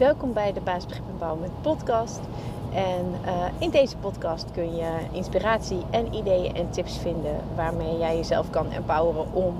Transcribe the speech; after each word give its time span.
Welkom 0.00 0.32
bij 0.32 0.52
de 0.52 0.60
Baasbegrip 0.60 1.08
Empowerment 1.10 1.62
podcast. 1.62 2.20
En 2.74 3.14
uh, 3.24 3.44
in 3.58 3.70
deze 3.70 3.96
podcast 3.96 4.50
kun 4.50 4.76
je 4.76 4.90
inspiratie 5.12 5.82
en 5.90 6.14
ideeën 6.14 6.54
en 6.54 6.70
tips 6.70 6.98
vinden 6.98 7.36
waarmee 7.54 7.98
jij 7.98 8.16
jezelf 8.16 8.50
kan 8.50 8.70
empoweren 8.70 9.32
om 9.32 9.54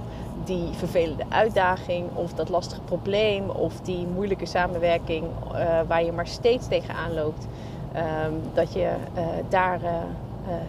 die 0.45 0.73
vervelende 0.73 1.25
uitdaging 1.29 2.07
of 2.15 2.33
dat 2.33 2.49
lastige 2.49 2.81
probleem 2.81 3.51
of 3.51 3.81
die 3.81 4.07
moeilijke 4.07 4.47
samenwerking 4.47 5.25
uh, 5.25 5.81
waar 5.87 6.05
je 6.05 6.13
maar 6.13 6.27
steeds 6.27 6.69
tegenaan 6.69 7.15
loopt, 7.15 7.47
um, 8.27 8.41
dat 8.55 8.73
je 8.73 8.93
uh, 9.17 9.23
daar 9.49 9.81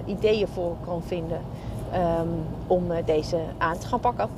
ideeën 0.05 0.47
voor 0.47 0.75
kan 0.85 1.01
vinden 1.03 1.41
um, 1.93 2.45
om 2.67 2.87
deze 3.05 3.39
aan 3.57 3.77
te 3.77 3.87
gaan 3.87 3.99
pakken. 3.99 4.29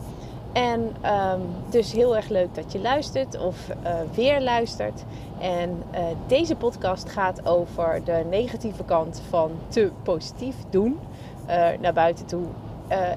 En 0.53 0.79
um, 0.81 1.41
dus 1.69 1.91
heel 1.91 2.15
erg 2.15 2.27
leuk 2.27 2.55
dat 2.55 2.71
je 2.71 2.79
luistert 2.79 3.39
of 3.39 3.69
uh, 3.69 3.93
weer 4.13 4.41
luistert. 4.41 5.03
En 5.39 5.83
uh, 5.93 5.99
deze 6.27 6.55
podcast 6.55 7.09
gaat 7.09 7.45
over 7.45 8.01
de 8.03 8.23
negatieve 8.29 8.83
kant 8.83 9.21
van 9.29 9.51
te 9.67 9.91
positief 10.03 10.55
doen 10.69 10.99
uh, 11.47 11.67
naar 11.79 11.93
buiten 11.93 12.25
toe 12.25 12.45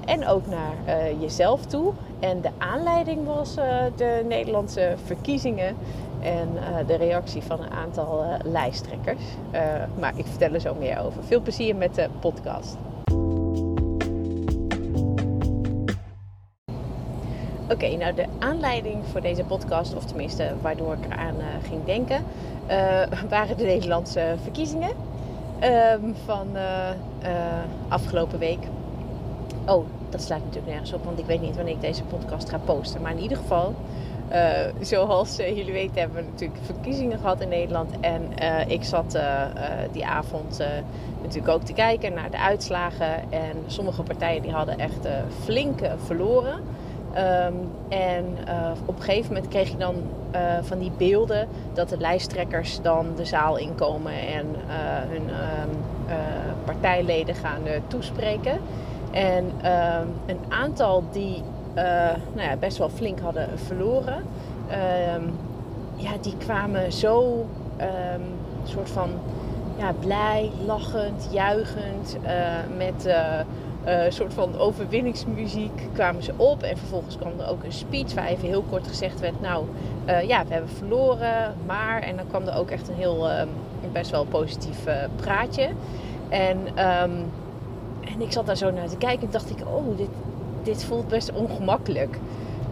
en 0.05 0.27
ook 0.27 0.45
naar 0.47 0.75
jezelf 1.19 1.65
toe. 1.65 1.93
En 2.19 2.41
de 2.41 2.49
aanleiding 2.57 3.25
was 3.25 3.55
de 3.95 4.25
Nederlandse 4.27 4.95
verkiezingen 5.05 5.75
en 6.21 6.49
de 6.87 6.95
reactie 6.95 7.41
van 7.41 7.63
een 7.63 7.71
aantal 7.71 8.25
lijsttrekkers. 8.43 9.21
maar 9.99 10.13
ik 10.17 10.25
vertel 10.25 10.53
er 10.53 10.59
zo 10.59 10.75
meer 10.79 10.99
over. 10.99 11.23
Veel 11.23 11.41
plezier 11.41 11.75
met 11.75 11.95
de 11.95 12.07
podcast. 12.19 12.77
Oké, 17.77 17.95
nou 17.95 18.13
de 18.13 18.25
aanleiding 18.39 19.05
voor 19.11 19.21
deze 19.21 19.43
podcast, 19.43 19.95
of 19.95 20.05
tenminste 20.05 20.53
waardoor 20.61 20.93
ik 20.93 21.05
eraan 21.05 21.35
uh, 21.37 21.45
ging 21.67 21.85
denken, 21.85 22.23
uh, 22.69 23.01
waren 23.29 23.57
de 23.57 23.63
Nederlandse 23.63 24.35
verkiezingen 24.41 24.91
um, 25.63 26.15
van 26.25 26.47
uh, 26.53 26.89
afgelopen 27.87 28.39
week. 28.39 28.59
Oh, 29.65 29.85
dat 30.09 30.21
slaat 30.21 30.39
natuurlijk 30.39 30.67
nergens 30.67 30.93
op, 30.93 31.03
want 31.03 31.19
ik 31.19 31.25
weet 31.25 31.41
niet 31.41 31.55
wanneer 31.55 31.73
ik 31.73 31.81
deze 31.81 32.03
podcast 32.03 32.49
ga 32.49 32.57
posten. 32.57 33.01
Maar 33.01 33.11
in 33.11 33.21
ieder 33.21 33.37
geval, 33.37 33.73
zoals 34.81 35.35
jullie 35.35 35.71
weten, 35.71 35.99
hebben 35.99 36.17
we 36.17 36.29
natuurlijk 36.31 36.59
verkiezingen 36.63 37.19
gehad 37.19 37.41
in 37.41 37.49
Nederland. 37.49 37.91
En 37.99 38.21
ik 38.67 38.83
zat 38.83 39.19
die 39.91 40.05
avond 40.05 40.59
natuurlijk 41.21 41.53
ook 41.53 41.63
te 41.63 41.73
kijken 41.73 42.13
naar 42.13 42.31
de 42.31 42.39
uitslagen. 42.39 43.31
En 43.31 43.63
sommige 43.65 44.03
partijen 44.03 44.41
die 44.41 44.51
hadden 44.51 44.79
echt 44.79 45.07
flink 45.43 45.79
verloren. 46.05 46.59
Um, 47.15 47.69
en 47.89 48.25
uh, 48.47 48.71
op 48.85 48.95
een 48.95 49.03
gegeven 49.03 49.33
moment 49.33 49.47
kreeg 49.47 49.69
je 49.69 49.77
dan 49.77 49.95
uh, 50.35 50.41
van 50.61 50.79
die 50.79 50.91
beelden 50.97 51.47
dat 51.73 51.89
de 51.89 51.97
lijsttrekkers 51.97 52.81
dan 52.81 53.05
de 53.15 53.25
zaal 53.25 53.57
inkomen 53.57 54.13
en 54.13 54.45
uh, 54.45 54.73
hun 55.09 55.21
um, 55.21 55.69
partijleden 56.65 57.35
gaan 57.35 57.61
toespreken. 57.87 58.59
En 59.11 59.43
um, 59.43 60.13
een 60.25 60.39
aantal 60.49 61.03
die 61.11 61.43
nou 62.33 62.49
ja, 62.49 62.55
best 62.59 62.77
wel 62.77 62.89
flink 62.89 63.19
hadden 63.19 63.59
verloren, 63.59 64.23
ja, 65.95 66.11
die 66.21 66.37
kwamen 66.37 66.91
zo 66.91 67.45
soort 68.63 68.89
van 68.89 69.09
ja, 69.77 69.93
blij, 69.99 70.51
lachend, 70.65 71.27
juichend, 71.31 72.17
met 72.77 73.07
een 73.87 74.05
uh, 74.05 74.11
soort 74.11 74.33
van 74.33 74.57
overwinningsmuziek 74.57 75.87
kwamen 75.93 76.23
ze 76.23 76.33
op. 76.35 76.63
En 76.63 76.77
vervolgens 76.77 77.17
kwam 77.17 77.39
er 77.39 77.49
ook 77.49 77.63
een 77.63 77.71
speech 77.71 78.13
waar 78.13 78.25
even 78.25 78.47
heel 78.47 78.63
kort 78.69 78.87
gezegd 78.87 79.19
werd: 79.19 79.41
Nou 79.41 79.65
uh, 80.07 80.21
ja, 80.21 80.45
we 80.45 80.53
hebben 80.53 80.71
verloren, 80.71 81.55
maar. 81.65 82.01
En 82.01 82.15
dan 82.15 82.27
kwam 82.27 82.47
er 82.47 82.57
ook 82.57 82.69
echt 82.69 82.87
een 82.87 82.95
heel 82.95 83.29
uh, 83.29 83.41
best 83.91 84.11
wel 84.11 84.25
positief 84.25 84.85
eh, 84.85 84.95
praatje. 85.15 85.69
En, 86.29 86.57
um, 86.67 87.31
en 88.01 88.21
ik 88.21 88.31
zat 88.31 88.45
daar 88.45 88.57
zo 88.57 88.71
naar 88.71 88.89
te 88.89 88.97
kijken 88.97 89.25
en 89.25 89.31
dacht 89.31 89.49
ik: 89.49 89.59
Oh, 89.67 89.97
dit, 89.97 90.09
dit 90.63 90.83
voelt 90.83 91.07
best 91.07 91.31
ongemakkelijk. 91.31 92.19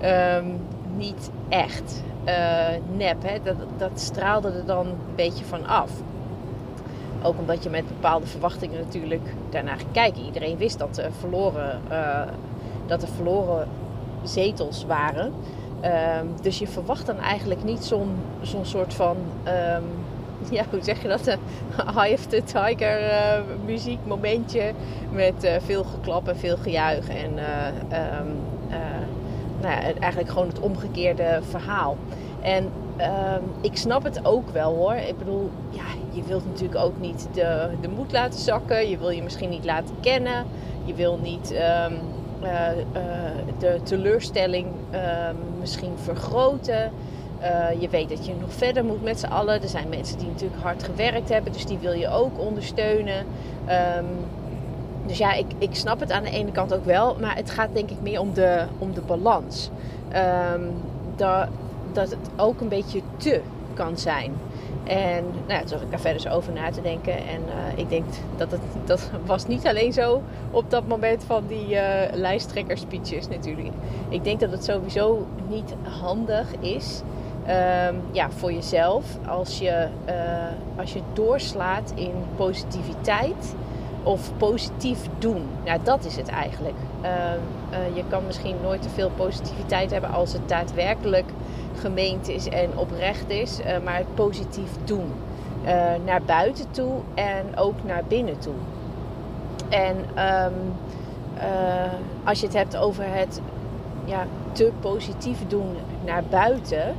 Um, 0.04 0.60
niet 0.96 1.30
echt 1.50 2.04
nep, 2.96 3.24
hè? 3.24 3.38
Dat, 3.44 3.56
dat 3.78 3.92
straalde 4.00 4.48
er 4.48 4.66
dan 4.66 4.88
een 4.88 4.96
beetje 5.16 5.46
van 5.46 5.66
af. 5.66 5.92
Ook 7.24 7.40
omdat 7.40 7.64
je 7.64 7.70
met 7.70 7.88
bepaalde 7.88 8.28
verwachtingen 8.28 8.80
natuurlijk 8.80 9.34
daarnaar 9.50 9.78
ging 9.78 9.92
kijken. 9.92 10.26
Iedereen 10.26 10.58
wist 10.58 10.80
dat 10.80 10.98
er 10.98 11.12
verloren, 11.20 11.82
uh, 11.92 12.22
dat 12.86 13.02
er 13.02 13.08
verloren 13.08 13.68
zetels 14.24 14.86
waren. 14.86 15.34
Um, 15.84 16.34
dus 16.42 16.60
je 16.60 16.68
verwacht 16.68 17.06
dan 17.06 17.20
eigenlijk 17.20 17.64
niet 17.64 17.84
zo'n 18.42 18.66
soort 18.66 18.94
van, 18.94 19.18
um, 19.48 19.84
ja, 20.58 20.64
hoe 20.70 20.84
zeg 20.84 21.02
je 21.02 21.08
dat? 21.08 21.26
High 21.98 22.14
of 22.14 22.26
the 22.26 22.44
Tiger 22.44 23.02
uh, 23.02 23.40
muziek 23.66 24.00
momentje 24.06 24.72
met 25.12 25.44
uh, 25.44 25.52
veel 25.60 25.84
geklap 25.84 26.28
en 26.28 26.38
veel 26.38 26.58
gejuich. 26.58 27.10
En 27.10 27.30
um, 27.30 28.36
nou 29.62 29.74
ja, 29.74 29.94
eigenlijk 30.00 30.30
gewoon 30.30 30.48
het 30.48 30.60
omgekeerde 30.60 31.40
verhaal. 31.50 31.98
En 32.42 32.70
Um, 33.00 33.44
ik 33.62 33.78
snap 33.78 34.04
het 34.04 34.26
ook 34.26 34.50
wel 34.50 34.76
hoor. 34.76 34.94
Ik 34.94 35.18
bedoel, 35.18 35.50
ja, 35.70 35.84
je 36.12 36.24
wilt 36.24 36.46
natuurlijk 36.46 36.80
ook 36.80 37.00
niet 37.00 37.28
de, 37.34 37.70
de 37.82 37.88
moed 37.88 38.12
laten 38.12 38.40
zakken. 38.40 38.90
Je 38.90 38.98
wil 38.98 39.10
je 39.10 39.24
misschien 39.24 39.50
niet 39.50 39.66
laten 39.66 39.96
kennen. 40.02 40.46
Je 40.84 40.94
wil 40.94 41.20
niet 41.22 41.52
um, 41.52 41.98
uh, 42.44 42.50
uh, 42.50 43.04
de 43.60 43.80
teleurstelling 43.84 44.68
uh, 44.94 45.00
misschien 45.60 45.94
vergroten. 46.04 46.92
Eh, 47.40 47.82
je 47.82 47.90
weet 47.90 48.10
dat 48.10 48.26
je 48.26 48.34
nog 48.40 48.54
verder 48.54 48.86
moet 48.86 49.04
met 49.04 49.20
z'n 49.20 49.26
allen. 49.26 49.62
Er 49.62 49.68
zijn 49.68 49.90
mensen 49.90 50.18
die 50.18 50.28
natuurlijk 50.28 50.62
hard 50.62 50.84
gewerkt 50.84 51.30
hebben, 51.30 51.52
dus 51.52 51.66
die 51.66 51.78
wil 51.78 51.94
je 51.94 52.10
ook 52.10 52.40
ondersteunen. 52.40 53.26
Dus 55.06 55.18
ja, 55.18 55.34
ik, 55.34 55.46
ik 55.58 55.76
snap 55.76 56.00
het 56.00 56.12
aan 56.12 56.24
de 56.24 56.30
ene 56.30 56.52
kant 56.52 56.74
ook 56.74 56.86
wel, 56.86 57.16
maar 57.20 57.36
het 57.36 57.50
gaat 57.50 57.70
denk 57.74 57.90
ik 57.90 58.02
meer 58.02 58.20
om 58.20 58.34
de, 58.34 58.66
om 58.80 58.94
de 58.94 59.02
balans. 59.02 59.70
dat 61.16 61.48
het 61.96 62.30
ook 62.36 62.62
een 62.62 62.70
beetje 62.70 63.02
te 63.18 63.42
kan 63.74 63.98
zijn. 63.98 64.34
En 64.84 65.24
nou 65.24 65.54
ja, 65.54 65.60
toen 65.60 65.68
zat 65.68 65.82
ik 65.82 65.90
daar 65.90 66.00
verder 66.00 66.32
over 66.32 66.54
na 66.54 66.72
te 66.72 66.82
denken. 66.82 67.18
En 67.18 67.42
uh, 67.48 67.80
ik 67.80 67.90
denk 67.90 68.06
dat 68.38 68.52
het 68.52 68.62
dat 68.86 69.10
was 69.26 69.48
niet 69.48 69.68
alleen 69.68 69.94
zo 69.94 70.22
op 70.52 70.70
dat 70.70 70.88
moment 70.88 71.24
van 71.24 71.44
die 71.48 71.70
uh, 71.70 71.82
lijsttrekker 72.14 72.78
speeches 72.78 73.28
natuurlijk. 73.28 73.74
Ik 74.10 74.24
denk 74.24 74.40
dat 74.40 74.52
het 74.52 74.64
sowieso 74.64 75.26
niet 75.50 75.74
handig 75.84 76.48
is 76.60 77.02
um, 77.48 78.02
ja, 78.12 78.32
voor 78.32 78.54
jezelf 78.54 79.06
als 79.28 79.60
je, 79.60 79.88
uh, 80.10 80.80
als 80.80 80.94
je 80.94 81.02
doorslaat 81.14 81.94
in 81.96 82.14
positiviteit 82.36 83.56
of 84.06 84.32
positief 84.38 85.00
doen. 85.20 85.48
Nou, 85.66 85.80
dat 85.84 86.06
is 86.06 86.16
het 86.16 86.28
eigenlijk. 86.28 86.76
Uh, 87.04 87.96
je 87.96 88.04
kan 88.10 88.26
misschien 88.26 88.56
nooit 88.62 88.82
te 88.82 88.90
veel 88.90 89.10
positiviteit 89.16 89.92
hebben 89.92 90.10
als 90.10 90.34
het 90.34 90.50
daadwerkelijk 90.50 91.26
gemeend 91.80 92.28
is 92.28 92.50
en 92.50 92.78
oprecht 92.78 93.30
is, 93.30 93.60
uh, 93.60 93.66
maar 93.84 94.04
positief 94.14 94.70
doen. 94.84 95.12
Uh, 95.66 95.72
naar 96.06 96.22
buiten 96.26 96.72
toe 96.72 96.94
en 97.14 97.58
ook 97.58 97.84
naar 97.84 98.04
binnen 98.08 98.40
toe. 98.40 98.54
En 99.70 99.98
um, 99.98 100.54
als 102.24 102.40
je 102.40 102.46
het 102.46 102.56
hebt 102.56 102.78
over 102.78 103.04
het 103.08 103.42
ja, 104.06 104.26
te 104.52 104.72
positief 104.80 105.48
doen 105.48 105.76
naar 106.06 106.24
buiten. 106.30 106.96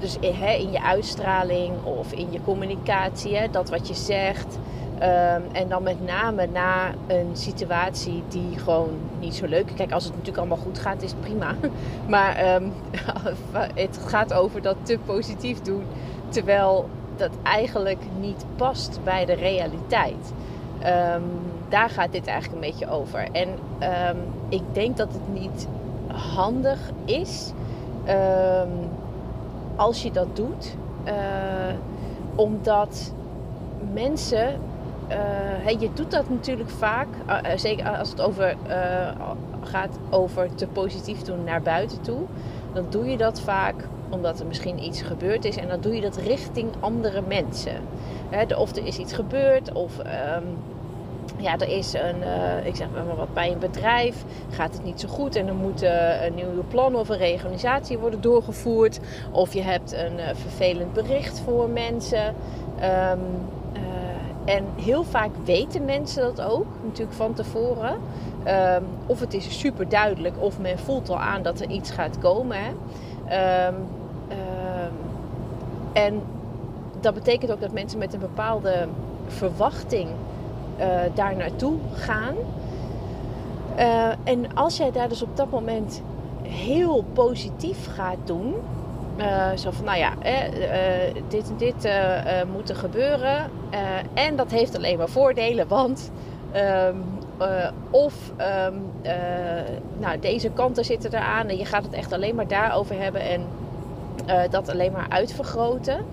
dus 0.00 0.16
in, 0.20 0.34
in 0.58 0.70
je 0.70 0.82
uitstraling 0.82 1.72
of 1.84 2.12
in 2.12 2.32
je 2.32 2.40
communicatie, 2.44 3.36
hè, 3.36 3.50
dat 3.50 3.70
wat 3.70 3.88
je 3.88 3.94
zegt, 3.94 4.58
Um, 5.02 5.42
en 5.52 5.68
dan 5.68 5.82
met 5.82 6.06
name 6.06 6.46
na 6.46 6.90
een 7.06 7.30
situatie 7.32 8.22
die 8.28 8.58
gewoon 8.58 8.90
niet 9.20 9.34
zo 9.34 9.46
leuk 9.46 9.70
is. 9.70 9.74
Kijk, 9.74 9.92
als 9.92 10.04
het 10.04 10.12
natuurlijk 10.12 10.38
allemaal 10.38 10.64
goed 10.64 10.78
gaat, 10.78 11.02
is 11.02 11.10
het 11.10 11.20
prima. 11.20 11.54
Maar 12.08 12.54
um, 12.54 12.72
het 13.84 13.98
gaat 14.06 14.32
over 14.32 14.62
dat 14.62 14.76
te 14.82 14.98
positief 15.04 15.60
doen. 15.60 15.84
Terwijl 16.28 16.88
dat 17.16 17.30
eigenlijk 17.42 18.02
niet 18.20 18.44
past 18.56 18.98
bij 19.04 19.24
de 19.24 19.32
realiteit. 19.32 20.32
Um, 21.14 21.22
daar 21.68 21.90
gaat 21.90 22.12
dit 22.12 22.26
eigenlijk 22.26 22.64
een 22.64 22.70
beetje 22.70 22.90
over. 22.90 23.28
En 23.32 23.48
ik 24.48 24.62
denk 24.72 24.96
dat 24.96 25.12
het 25.12 25.40
niet 25.40 25.68
handig 26.06 26.78
is 27.04 27.52
als 29.76 30.02
je 30.02 30.10
dat 30.10 30.36
doet. 30.36 30.76
Uh, 31.04 31.12
omdat 32.34 33.12
mensen 33.92 34.60
uh, 35.66 35.80
je 35.80 35.90
doet 35.94 36.10
dat 36.10 36.28
natuurlijk 36.28 36.70
vaak, 36.70 37.08
uh, 37.28 37.36
zeker 37.56 37.88
als 37.98 38.10
het 38.10 38.20
over, 38.20 38.56
gaat 39.62 39.98
over 40.10 40.54
te 40.54 40.66
positief 40.66 41.22
doen 41.22 41.44
naar 41.44 41.62
buiten 41.62 42.00
toe. 42.00 42.20
Dan 42.72 42.86
doe 42.90 43.06
je 43.10 43.16
dat 43.16 43.40
vaak 43.40 43.74
omdat 44.08 44.40
er 44.40 44.46
misschien 44.46 44.84
iets 44.84 45.02
gebeurd 45.02 45.44
is 45.44 45.56
en 45.56 45.68
dan 45.68 45.80
doe 45.80 45.94
je 45.94 46.00
dat 46.00 46.16
richting 46.16 46.70
andere 46.80 47.22
mensen. 47.28 47.76
Of 48.56 48.76
er 48.76 48.86
is 48.86 48.98
iets 48.98 49.12
gebeurd 49.12 49.72
of 49.72 49.98
um, 49.98 50.58
ja, 51.36 51.58
er 51.58 51.68
is 51.68 51.92
een, 51.92 52.22
ik 52.64 52.76
zeg 52.76 52.86
maar 52.94 53.16
wat, 53.16 53.34
bij 53.34 53.52
een 53.52 53.58
bedrijf 53.58 54.24
gaat 54.50 54.72
het 54.72 54.84
niet 54.84 55.00
zo 55.00 55.08
goed 55.08 55.36
en 55.36 55.46
er 55.46 55.54
moet 55.54 55.82
uh, 55.82 56.24
een 56.24 56.34
nieuwe 56.34 56.62
plan 56.68 56.94
of 56.94 57.08
een 57.08 57.16
reorganisatie 57.16 57.98
worden 57.98 58.20
doorgevoerd. 58.20 59.00
Of 59.30 59.54
je 59.54 59.62
hebt 59.62 59.92
een 59.92 60.36
vervelend 60.36 60.92
bericht 60.92 61.40
voor 61.40 61.68
mensen. 61.68 62.34
Um, 63.10 63.20
en 64.44 64.64
heel 64.76 65.04
vaak 65.04 65.30
weten 65.44 65.84
mensen 65.84 66.22
dat 66.22 66.40
ook, 66.40 66.66
natuurlijk 66.82 67.16
van 67.16 67.32
tevoren. 67.32 67.96
Um, 68.46 68.84
of 69.06 69.20
het 69.20 69.34
is 69.34 69.58
super 69.58 69.88
duidelijk, 69.88 70.34
of 70.38 70.58
men 70.58 70.78
voelt 70.78 71.08
al 71.08 71.18
aan 71.18 71.42
dat 71.42 71.60
er 71.60 71.70
iets 71.70 71.90
gaat 71.90 72.18
komen. 72.18 72.56
Hè. 72.60 73.66
Um, 73.66 73.74
en 75.92 76.22
dat 77.00 77.14
betekent 77.14 77.52
ook 77.52 77.60
dat 77.60 77.72
mensen 77.72 77.98
met 77.98 78.14
een 78.14 78.20
bepaalde 78.20 78.88
verwachting 79.26 80.08
uh, 80.78 80.86
daar 81.14 81.36
naartoe 81.36 81.74
gaan. 81.92 82.34
Uh, 83.78 84.08
en 84.24 84.54
als 84.54 84.76
jij 84.76 84.90
daar 84.90 85.08
dus 85.08 85.22
op 85.22 85.36
dat 85.36 85.50
moment 85.50 86.02
heel 86.42 87.04
positief 87.12 87.94
gaat 87.94 88.18
doen. 88.24 88.54
Uh, 89.16 89.56
zo 89.56 89.70
van, 89.70 89.84
nou 89.84 89.98
ja, 89.98 90.12
dit 91.28 91.48
en 91.48 91.56
dit 91.56 91.88
moet 92.52 92.68
er 92.68 92.76
gebeuren. 92.76 93.50
en 94.14 94.36
dat 94.36 94.50
heeft 94.50 94.76
alleen 94.76 94.98
maar 94.98 95.08
voordelen, 95.08 95.68
want... 95.68 96.10
Um, 96.88 97.04
of 97.90 98.14
um, 98.68 98.82
nou, 99.98 100.18
deze 100.20 100.50
kanten 100.50 100.84
zitten 100.84 101.14
eraan 101.14 101.48
en 101.48 101.56
je 101.56 101.64
gaat 101.64 101.82
het 101.82 101.92
echt 101.92 102.12
alleen 102.12 102.34
maar 102.34 102.48
daarover 102.48 103.00
hebben 103.00 103.20
en 103.20 103.46
dat 104.50 104.68
alleen 104.68 104.92
maar 104.92 105.06
uitvergroten. 105.08 106.04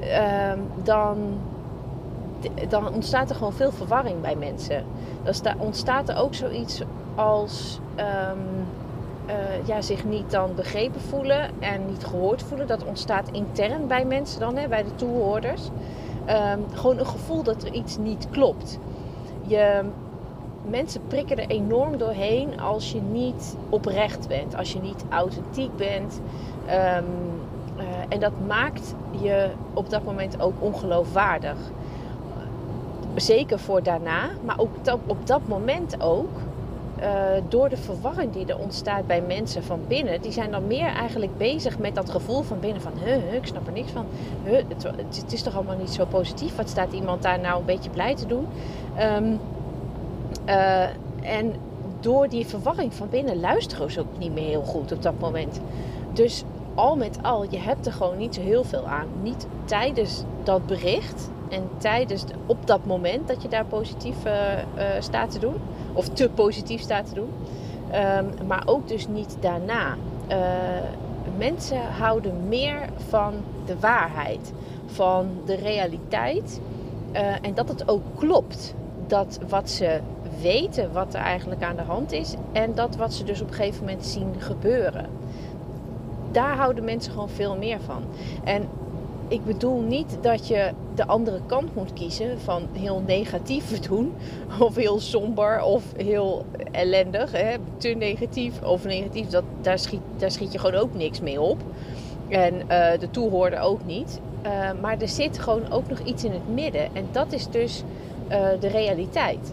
Ehm, 0.00 0.58
dan 0.82 1.38
dan 2.68 2.94
ontstaat 2.94 3.30
er 3.30 3.36
gewoon 3.36 3.52
veel 3.52 3.72
verwarring 3.72 4.20
bij 4.20 4.36
mensen. 4.36 4.84
Dan 5.42 5.58
ontstaat 5.58 6.08
er 6.08 6.16
ook 6.16 6.34
zoiets 6.34 6.82
als 7.14 7.80
uh, 9.26 9.66
ja, 9.66 9.80
zich 9.80 10.04
niet 10.04 10.30
dan 10.30 10.54
begrepen 10.54 11.00
voelen 11.00 11.50
en 11.58 11.86
niet 11.86 12.04
gehoord 12.04 12.42
voelen. 12.42 12.66
Dat 12.66 12.84
ontstaat 12.84 13.28
intern 13.32 13.86
bij 13.86 14.04
mensen 14.04 14.40
dan, 14.40 14.56
hè, 14.56 14.68
bij 14.68 14.82
de 14.82 14.94
toehoorders. 14.94 15.62
Um, 16.28 16.64
gewoon 16.74 16.98
een 16.98 17.06
gevoel 17.06 17.42
dat 17.42 17.62
er 17.62 17.72
iets 17.72 17.98
niet 17.98 18.26
klopt. 18.30 18.78
Je, 19.46 19.80
mensen 20.68 21.00
prikken 21.06 21.38
er 21.38 21.48
enorm 21.48 21.98
doorheen 21.98 22.60
als 22.60 22.92
je 22.92 23.00
niet 23.00 23.56
oprecht 23.68 24.28
bent, 24.28 24.56
als 24.56 24.72
je 24.72 24.80
niet 24.80 25.04
authentiek 25.08 25.76
bent. 25.76 26.20
Um, 26.66 27.04
uh, 27.78 27.84
en 28.08 28.20
dat 28.20 28.32
maakt 28.46 28.94
je 29.20 29.50
op 29.74 29.90
dat 29.90 30.04
moment 30.04 30.40
ook 30.40 30.54
ongeloofwaardig 30.58 31.56
zeker 33.14 33.58
voor 33.58 33.82
daarna, 33.82 34.30
maar 34.44 34.58
ook 34.58 34.70
op 35.06 35.26
dat 35.26 35.40
moment 35.46 36.02
ook. 36.02 36.30
Uh, 37.02 37.08
door 37.48 37.68
de 37.68 37.76
verwarring 37.76 38.32
die 38.32 38.46
er 38.46 38.58
ontstaat 38.58 39.06
bij 39.06 39.20
mensen 39.20 39.64
van 39.64 39.80
binnen, 39.88 40.20
die 40.20 40.32
zijn 40.32 40.50
dan 40.50 40.66
meer 40.66 40.86
eigenlijk 40.86 41.36
bezig 41.38 41.78
met 41.78 41.94
dat 41.94 42.10
gevoel 42.10 42.42
van 42.42 42.60
binnen 42.60 42.82
van, 42.82 42.92
huh, 43.04 43.34
ik 43.34 43.46
snap 43.46 43.66
er 43.66 43.72
niks 43.72 43.90
van, 43.90 44.06
het, 44.44 45.32
is 45.32 45.42
toch 45.42 45.54
allemaal 45.54 45.76
niet 45.76 45.90
zo 45.90 46.04
positief, 46.04 46.56
wat 46.56 46.68
staat 46.68 46.92
iemand 46.92 47.22
daar 47.22 47.40
nou 47.40 47.58
een 47.58 47.64
beetje 47.64 47.90
blij 47.90 48.14
te 48.14 48.26
doen? 48.26 48.46
Um, 49.00 49.40
uh, 50.46 50.82
en 51.22 51.54
door 52.00 52.28
die 52.28 52.46
verwarring 52.46 52.94
van 52.94 53.08
binnen 53.08 53.40
luisteren 53.40 53.90
ze 53.90 54.00
ook 54.00 54.18
niet 54.18 54.34
meer 54.34 54.48
heel 54.48 54.62
goed 54.62 54.92
op 54.92 55.02
dat 55.02 55.18
moment. 55.18 55.60
Dus 56.12 56.44
al 56.74 56.96
met 56.96 57.18
al, 57.22 57.46
je 57.50 57.58
hebt 57.58 57.86
er 57.86 57.92
gewoon 57.92 58.16
niet 58.16 58.34
zo 58.34 58.40
heel 58.40 58.64
veel 58.64 58.86
aan. 58.86 59.06
Niet 59.22 59.46
tijdens 59.64 60.22
dat 60.42 60.66
bericht, 60.66 61.30
en 61.52 61.68
tijdens, 61.76 62.24
op 62.46 62.66
dat 62.66 62.86
moment 62.86 63.28
dat 63.28 63.42
je 63.42 63.48
daar 63.48 63.64
positief 63.64 64.16
uh, 64.26 64.32
staat 64.98 65.30
te 65.30 65.38
doen, 65.38 65.54
of 65.92 66.08
te 66.08 66.28
positief 66.34 66.80
staat 66.80 67.08
te 67.08 67.14
doen, 67.14 67.30
um, 68.18 68.46
maar 68.46 68.62
ook 68.64 68.88
dus 68.88 69.08
niet 69.08 69.36
daarna. 69.40 69.96
Uh, 70.30 70.36
mensen 71.38 71.80
houden 71.98 72.48
meer 72.48 72.88
van 73.08 73.34
de 73.66 73.78
waarheid, 73.78 74.52
van 74.86 75.28
de 75.44 75.54
realiteit 75.54 76.60
en 77.42 77.54
dat 77.54 77.68
het 77.68 77.88
ook 77.88 78.02
klopt. 78.16 78.74
Dat 79.06 79.38
wat 79.48 79.70
ze 79.70 80.00
weten, 80.40 80.92
wat 80.92 81.14
er 81.14 81.20
eigenlijk 81.20 81.62
aan 81.62 81.76
de 81.76 81.82
hand 81.82 82.12
is 82.12 82.34
en 82.52 82.74
dat 82.74 82.96
wat 82.96 83.12
ze 83.12 83.24
dus 83.24 83.40
op 83.40 83.48
een 83.48 83.54
gegeven 83.54 83.84
moment 83.84 84.06
zien 84.06 84.34
gebeuren. 84.38 85.06
Daar 86.30 86.56
houden 86.56 86.84
mensen 86.84 87.12
gewoon 87.12 87.28
veel 87.28 87.56
meer 87.56 87.80
van. 87.80 88.02
En 88.44 88.68
ik 89.32 89.44
bedoel 89.44 89.80
niet 89.80 90.18
dat 90.20 90.48
je 90.48 90.70
de 90.94 91.06
andere 91.06 91.40
kant 91.46 91.74
moet 91.74 91.92
kiezen 91.92 92.40
van 92.40 92.68
heel 92.72 93.02
negatief 93.06 93.80
doen 93.88 94.12
of 94.60 94.74
heel 94.74 95.00
somber 95.00 95.62
of 95.62 95.84
heel 95.96 96.44
ellendig. 96.70 97.32
Hè? 97.32 97.56
Te 97.76 97.88
negatief 97.88 98.62
of 98.62 98.84
negatief, 98.84 99.26
dat, 99.26 99.44
daar, 99.60 99.78
schiet, 99.78 100.00
daar 100.16 100.30
schiet 100.30 100.52
je 100.52 100.58
gewoon 100.58 100.80
ook 100.80 100.94
niks 100.94 101.20
mee 101.20 101.40
op. 101.40 101.58
En 102.28 102.54
uh, 102.54 102.90
de 102.98 103.10
toehoorder 103.10 103.60
ook 103.60 103.84
niet. 103.84 104.20
Uh, 104.46 104.70
maar 104.80 105.00
er 105.00 105.08
zit 105.08 105.38
gewoon 105.38 105.72
ook 105.72 105.88
nog 105.88 105.98
iets 105.98 106.24
in 106.24 106.32
het 106.32 106.54
midden. 106.54 106.94
En 106.94 107.08
dat 107.12 107.32
is 107.32 107.46
dus 107.46 107.82
uh, 108.30 108.46
de 108.60 108.68
realiteit. 108.68 109.52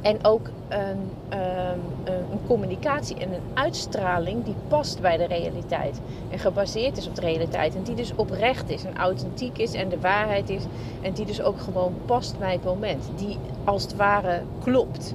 En 0.00 0.24
ook 0.24 0.50
een, 0.68 1.10
um, 1.38 1.80
een, 2.04 2.40
communicatie 2.46 3.16
en 3.16 3.32
een 3.32 3.42
uitstraling 3.54 4.44
die 4.44 4.54
past 4.68 5.00
bij 5.00 5.16
de 5.16 5.26
realiteit. 5.26 6.00
En 6.30 6.38
gebaseerd 6.38 6.96
is 6.96 7.08
op 7.08 7.14
de 7.14 7.20
realiteit. 7.20 7.74
En 7.74 7.82
die 7.82 7.94
dus 7.94 8.14
oprecht 8.14 8.70
is 8.70 8.84
en 8.84 8.96
authentiek 8.96 9.58
is 9.58 9.72
en 9.72 9.88
de 9.88 10.00
waarheid 10.00 10.50
is. 10.50 10.62
En 11.00 11.12
die 11.12 11.26
dus 11.26 11.42
ook 11.42 11.60
gewoon 11.60 11.94
past 12.06 12.38
bij 12.38 12.52
het 12.52 12.64
moment. 12.64 13.10
Die 13.16 13.38
als 13.64 13.82
het 13.82 13.96
ware 13.96 14.42
klopt. 14.62 15.14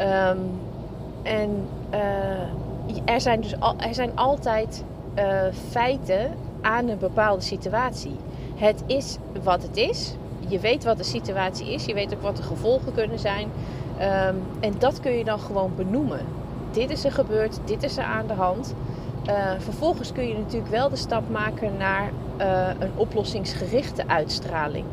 Um, 0.00 0.60
en 1.22 1.66
uh, 1.92 3.14
er 3.14 3.20
zijn 3.20 3.40
dus 3.40 3.52
er 3.78 3.94
zijn 3.94 4.16
altijd 4.16 4.84
uh, 5.18 5.42
feiten 5.70 6.30
aan 6.60 6.88
een 6.88 6.98
bepaalde 6.98 7.42
situatie. 7.42 8.16
Het 8.54 8.82
is 8.86 9.18
wat 9.42 9.62
het 9.62 9.76
is. 9.76 10.14
Je 10.48 10.58
weet 10.58 10.84
wat 10.84 10.96
de 10.96 11.04
situatie 11.04 11.72
is. 11.72 11.84
Je 11.84 11.94
weet 11.94 12.14
ook 12.14 12.22
wat 12.22 12.36
de 12.36 12.42
gevolgen 12.42 12.94
kunnen 12.94 13.18
zijn. 13.18 13.50
Um, 14.00 14.42
en 14.60 14.74
dat 14.78 15.00
kun 15.00 15.12
je 15.12 15.24
dan 15.24 15.38
gewoon 15.38 15.72
benoemen. 15.76 16.20
Dit 16.70 16.90
is 16.90 17.04
er 17.04 17.12
gebeurd, 17.12 17.58
dit 17.64 17.82
is 17.82 17.96
er 17.96 18.04
aan 18.04 18.26
de 18.26 18.32
hand. 18.32 18.74
Uh, 19.28 19.32
vervolgens 19.58 20.12
kun 20.12 20.28
je 20.28 20.38
natuurlijk 20.38 20.70
wel 20.70 20.88
de 20.88 20.96
stap 20.96 21.30
maken 21.30 21.76
naar 21.76 22.10
uh, 22.40 22.68
een 22.78 22.90
oplossingsgerichte 22.96 24.08
uitstraling. 24.08 24.84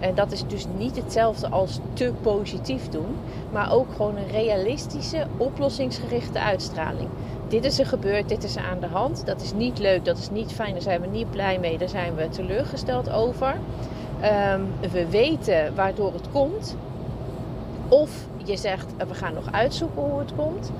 En 0.00 0.14
dat 0.14 0.32
is 0.32 0.44
dus 0.46 0.66
niet 0.78 0.96
hetzelfde 0.96 1.48
als 1.48 1.80
te 1.92 2.12
positief 2.22 2.88
doen, 2.88 3.16
maar 3.52 3.72
ook 3.72 3.86
gewoon 3.96 4.16
een 4.16 4.30
realistische, 4.30 5.26
oplossingsgerichte 5.36 6.40
uitstraling. 6.40 7.08
Dit 7.48 7.64
is 7.64 7.78
er 7.78 7.86
gebeurd, 7.86 8.28
dit 8.28 8.44
is 8.44 8.56
er 8.56 8.62
aan 8.62 8.80
de 8.80 8.86
hand. 8.86 9.26
Dat 9.26 9.42
is 9.42 9.52
niet 9.52 9.78
leuk, 9.78 10.04
dat 10.04 10.18
is 10.18 10.30
niet 10.30 10.52
fijn, 10.52 10.72
daar 10.72 10.82
zijn 10.82 11.00
we 11.00 11.06
niet 11.06 11.30
blij 11.30 11.58
mee, 11.58 11.78
daar 11.78 11.88
zijn 11.88 12.14
we 12.14 12.28
teleurgesteld 12.28 13.10
over. 13.10 13.54
Um, 14.54 14.90
we 14.90 15.06
weten 15.10 15.74
waardoor 15.74 16.12
het 16.12 16.30
komt. 16.32 16.76
Of 17.88 18.26
je 18.44 18.56
zegt, 18.56 18.86
eh, 18.96 19.06
we 19.06 19.14
gaan 19.14 19.34
nog 19.34 19.52
uitzoeken 19.52 20.02
hoe 20.02 20.18
het 20.18 20.34
komt. 20.36 20.70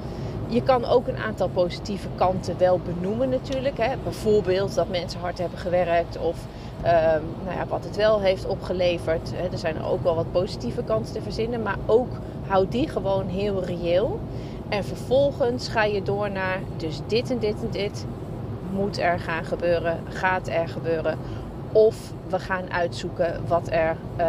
Je 0.49 0.63
kan 0.63 0.85
ook 0.85 1.07
een 1.07 1.19
aantal 1.19 1.49
positieve 1.49 2.09
kanten 2.15 2.59
wel 2.59 2.81
benoemen 2.85 3.29
natuurlijk. 3.29 3.79
Hè. 3.79 3.95
Bijvoorbeeld 4.03 4.75
dat 4.75 4.89
mensen 4.89 5.21
hard 5.21 5.39
hebben 5.39 5.59
gewerkt 5.59 6.19
of 6.19 6.37
um, 6.85 7.23
nou 7.45 7.57
ja, 7.57 7.67
wat 7.69 7.85
het 7.85 7.97
wel 7.97 8.21
heeft 8.21 8.47
opgeleverd. 8.47 9.33
Er 9.53 9.59
zijn 9.59 9.83
ook 9.83 10.03
wel 10.03 10.15
wat 10.15 10.33
positieve 10.33 10.83
kanten 10.83 11.13
te 11.13 11.23
verzinnen, 11.23 11.63
maar 11.63 11.77
ook 11.87 12.09
houd 12.47 12.73
die 12.73 12.89
gewoon 12.89 13.27
heel 13.27 13.65
reëel. 13.65 14.21
En 14.69 14.85
vervolgens 14.85 15.69
ga 15.69 15.85
je 15.85 16.03
door 16.03 16.31
naar 16.31 16.61
dus 16.77 17.01
dit 17.07 17.31
en 17.31 17.39
dit 17.39 17.55
en 17.63 17.71
dit 17.71 18.07
moet 18.73 18.99
er 18.99 19.19
gaan 19.19 19.45
gebeuren, 19.45 19.99
gaat 20.09 20.49
er 20.49 20.69
gebeuren. 20.69 21.19
Of 21.73 22.13
we 22.29 22.39
gaan 22.39 22.73
uitzoeken 22.73 23.41
wat 23.47 23.69
er 23.71 23.97
uh, 24.19 24.27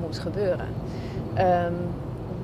moet 0.00 0.18
gebeuren. 0.18 0.66
Um, 1.38 1.74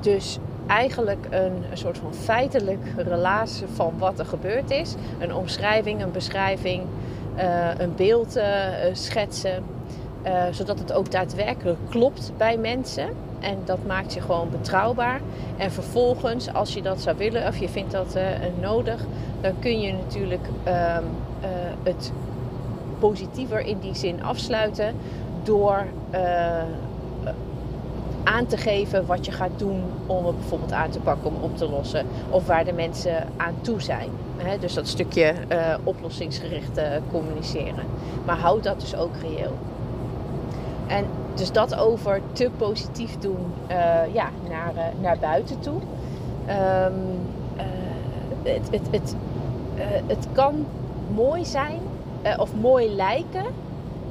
dus 0.01 0.39
eigenlijk 0.67 1.27
een, 1.31 1.65
een, 1.71 1.79
soort 1.79 1.99
van 1.99 2.15
feitelijk 2.15 2.93
relatie 2.97 3.67
van 3.67 3.93
wat 3.99 4.19
er 4.19 4.27
gebeurd 4.27 4.71
is. 4.71 4.95
Een 5.19 5.35
omschrijving, 5.35 6.03
een 6.03 6.13
beschrijving, 6.13 6.83
uh, 7.37 7.69
een 7.79 7.95
beeld 7.97 8.37
uh, 8.37 8.45
schetsen. 8.93 9.65
Uh, 10.27 10.43
zodat 10.51 10.79
het 10.79 10.93
ook 10.93 11.11
daadwerkelijk 11.11 11.79
klopt 11.89 12.33
bij 12.37 12.57
mensen. 12.57 13.09
En 13.41 13.59
dat 13.65 13.79
maakt 13.87 14.15
je 14.15 14.21
gewoon 14.21 14.51
betrouwbaar. 14.51 15.21
En 15.57 15.71
vervolgens, 15.71 16.53
als 16.53 16.75
je 16.75 16.83
dat 16.83 17.01
zou 17.01 17.17
willen 17.17 17.47
of 17.47 17.57
je 17.57 17.69
vindt 17.69 17.93
dat 17.93 18.19
nodig, 18.61 19.05
dan 19.41 19.53
kun 19.59 19.81
je 19.81 19.93
natuurlijk 19.93 20.47
ehm, 20.65 21.03
het 21.83 22.13
positiever 22.99 23.61
in 23.61 23.79
die 23.79 23.95
zin 23.95 24.23
afsluiten 24.23 24.95
door 25.43 25.85
aan 28.29 28.47
te 28.47 28.57
geven 28.57 29.07
wat 29.07 29.27
je 29.27 29.33
gaat 29.33 29.59
doen 29.59 29.83
om 30.07 30.27
het 30.27 30.39
bijvoorbeeld 30.39 30.73
aan 30.73 30.91
te 30.91 30.99
pakken, 30.99 31.31
om 31.35 31.43
op 31.43 31.57
te 31.57 31.69
lossen. 31.69 32.07
Of 32.31 32.47
waar 32.47 32.65
de 32.65 32.73
mensen 32.73 33.27
aan 33.37 33.55
toe 33.61 33.81
zijn. 33.81 34.11
dus 34.61 34.75
dat 34.75 34.89
stukje 34.89 35.35
uh, 35.53 35.75
oplossingsgericht 35.85 36.79
uh, 36.79 36.85
communiceren. 37.11 37.85
Maar 38.25 38.39
houd 38.39 38.63
dat 38.65 38.81
dus 38.81 38.97
ook 38.97 39.17
reëel. 39.23 39.53
en 40.87 41.05
dus 41.35 41.53
dat 41.53 41.75
over 41.75 42.21
te 42.33 42.51
positief 42.57 43.19
doen 43.19 43.53
ja, 44.13 44.29
naar, 44.49 44.73
naar 45.01 45.19
buiten 45.19 45.61
toe. 45.61 45.81
Ehm, 46.47 46.93
het, 48.43 48.69
het, 48.71 48.89
het, 48.91 49.15
het 50.07 50.29
kan 50.33 50.67
mooi 51.15 51.45
zijn 51.45 51.81
of 52.39 52.55
mooi 52.55 52.95
lijken 52.95 53.45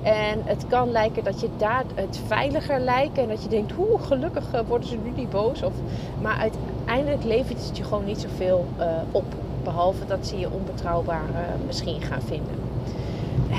en 0.01 0.41
het 0.43 0.67
kan 0.67 0.91
lijken 0.91 1.23
dat 1.23 1.39
je 1.39 1.49
daar 1.57 1.83
het 1.95 2.19
veiliger 2.27 2.79
lijkt. 2.79 3.17
En 3.17 3.27
dat 3.27 3.43
je 3.43 3.49
denkt, 3.49 3.71
hoe 3.71 3.99
gelukkig 3.99 4.53
eh, 4.53 4.61
worden 4.67 4.87
ze 4.87 4.97
nu 5.03 5.11
niet 5.15 5.29
boos. 5.29 5.63
Of, 5.63 5.73
maar 6.21 6.37
uiteindelijk 6.37 7.23
levert 7.23 7.67
het 7.67 7.77
je 7.77 7.83
gewoon 7.83 8.05
niet 8.05 8.19
zoveel 8.21 8.65
uh, 8.79 8.85
op. 9.11 9.25
Behalve 9.63 10.05
dat 10.05 10.27
ze 10.27 10.39
je 10.39 10.51
onbetrouwbaar 10.51 11.29
uh, 11.31 11.65
misschien 11.65 12.01
gaan 12.01 12.21
vinden. 12.21 12.66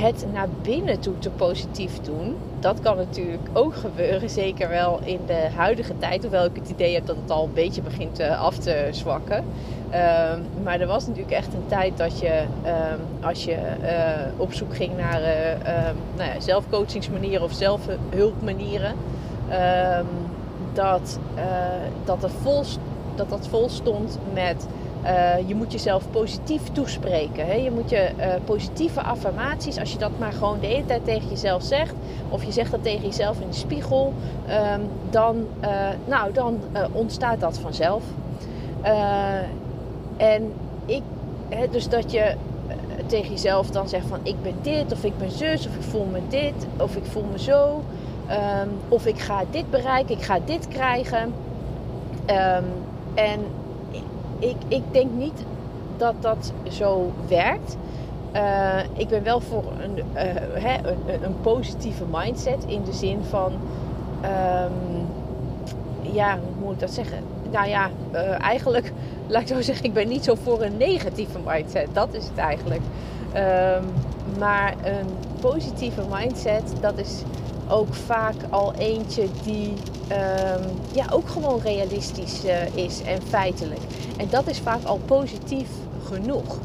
Het 0.01 0.27
naar 0.33 0.49
binnen 0.63 1.01
toe 1.01 1.19
te 1.19 1.31
positief 1.31 2.01
doen, 2.01 2.37
dat 2.61 2.81
kan 2.81 2.97
natuurlijk 2.97 3.49
ook 3.53 3.75
gebeuren. 3.75 4.31
Zeker 4.31 4.69
wel 4.69 5.01
in 5.05 5.21
de 5.27 5.49
huidige 5.57 5.99
tijd. 5.99 6.23
Hoewel 6.23 6.45
ik 6.45 6.57
het 6.57 6.69
idee 6.69 6.95
heb 6.95 7.07
dat 7.07 7.17
het 7.17 7.31
al 7.31 7.45
een 7.45 7.53
beetje 7.53 7.83
begint 7.83 8.21
af 8.21 8.59
te 8.59 8.89
zwakken. 8.91 9.45
Ehm, 9.91 10.41
maar 10.63 10.81
er 10.81 10.87
was 10.87 11.07
natuurlijk 11.07 11.35
echt 11.35 11.55
een 11.55 11.67
tijd 11.67 11.97
dat 11.97 12.21
je, 12.21 12.43
ehm, 12.63 12.99
als 13.21 13.45
je 13.45 13.57
uh, 13.83 14.41
op 14.41 14.53
zoek 14.53 14.77
ging 14.77 14.97
naar 14.97 15.21
uh, 15.21 15.51
um, 15.51 15.97
nou 16.17 16.31
ja, 16.31 16.41
zelfcoachingsmanieren 16.41 17.45
of 17.45 17.53
zelfhulpmanieren, 17.53 18.95
dat, 20.73 21.19
dat, 22.05 22.23
er 22.23 22.31
vol, 22.31 22.63
dat 23.15 23.29
dat 23.29 23.49
vol 23.49 23.69
stond 23.69 24.19
met 24.35 24.67
je 25.47 25.55
moet 25.55 25.73
jezelf 25.73 26.11
positief 26.11 26.63
toespreken. 26.73 27.47
Hè? 27.47 27.55
Je 27.55 27.71
moet 27.71 27.91
je 27.91 28.11
positieve 28.45 29.03
affirmaties, 29.03 29.79
als 29.79 29.93
je 29.93 29.99
dat 29.99 30.11
maar 30.19 30.33
gewoon 30.33 30.61
de 30.61 30.67
hele 30.67 30.87
tijd 30.87 31.05
tegen 31.05 31.29
jezelf 31.29 31.63
zegt, 31.63 31.95
of 32.29 32.45
je 32.45 32.53
zegt 32.53 32.71
dat 32.71 32.83
tegen 32.83 33.05
jezelf 33.05 33.41
in 33.41 33.49
de 33.49 33.57
spiegel, 33.57 34.13
dan, 35.11 35.47
nou, 36.05 36.33
dan 36.33 36.59
ontstaat 36.93 37.41
dat 37.41 37.59
vanzelf. 37.59 38.03
En 40.19 40.53
ik, 40.85 41.03
hè, 41.49 41.69
dus 41.71 41.89
dat 41.89 42.13
je 42.13 42.21
eh, 42.21 42.37
tegen 43.07 43.31
jezelf 43.31 43.71
dan 43.71 43.89
zegt 43.89 44.07
van 44.07 44.19
ik 44.23 44.43
ben 44.43 44.55
dit, 44.63 44.93
of 44.93 45.05
ik 45.05 45.19
ben 45.19 45.31
zus, 45.31 45.67
of 45.67 45.75
ik 45.75 45.83
voel 45.83 46.05
me 46.05 46.21
dit, 46.29 46.67
of 46.77 46.97
ik 46.97 47.05
voel 47.05 47.25
me 47.33 47.39
zo. 47.39 47.83
Um, 48.31 48.71
of 48.89 49.07
ik 49.07 49.19
ga 49.19 49.43
dit 49.51 49.71
bereiken, 49.71 50.15
ik 50.15 50.23
ga 50.23 50.39
dit 50.45 50.69
krijgen. 50.69 51.33
Um, 52.27 52.65
en 53.15 53.41
ik, 54.39 54.57
ik 54.69 54.83
denk 54.91 55.11
niet 55.13 55.45
dat 55.97 56.15
dat 56.21 56.53
zo 56.71 57.13
werkt. 57.29 57.77
Uh, 58.35 58.79
ik 58.97 59.09
ben 59.09 59.23
wel 59.23 59.41
voor 59.41 59.65
een, 59.83 59.97
uh, 59.97 60.03
hè, 60.63 60.77
een, 61.25 61.41
positieve 61.41 62.05
mindset 62.13 62.65
in 62.67 62.83
de 62.85 62.93
zin 62.93 63.19
van, 63.29 63.53
um, 64.23 65.07
ja, 66.13 66.39
hoe 66.39 66.65
moet 66.65 66.73
ik 66.73 66.81
dat 66.81 66.91
zeggen? 66.91 67.19
Nou 67.51 67.69
ja, 67.69 67.91
uh, 68.13 68.43
eigenlijk 68.43 68.93
laat 69.29 69.43
ik 69.43 69.49
zo 69.49 69.63
zeggen, 69.63 69.85
ik 69.85 69.93
ben 69.93 70.09
niet 70.09 70.25
zo 70.25 70.35
voor 70.35 70.63
een 70.63 70.77
negatieve 70.77 71.39
mindset. 71.47 71.89
Dat 71.93 72.15
is 72.15 72.25
het 72.25 72.39
eigenlijk. 72.39 72.83
Um, 73.37 73.85
maar 74.39 74.75
een 74.85 75.07
positieve 75.41 76.03
mindset, 76.11 76.73
dat 76.81 76.99
is 76.99 77.23
ook 77.69 77.95
vaak 77.95 78.35
al 78.51 78.75
eentje 78.75 79.27
die 79.45 79.73
um, 80.13 80.65
ja, 80.93 81.07
ook 81.13 81.29
gewoon 81.29 81.61
realistisch 81.61 82.45
uh, 82.45 82.77
is 82.77 83.03
en 83.03 83.23
feitelijk. 83.23 83.81
En 84.17 84.29
dat 84.31 84.47
is 84.47 84.59
vaak 84.59 84.85
al 84.85 85.01
positief 85.05 85.69
genoeg. 86.05 86.57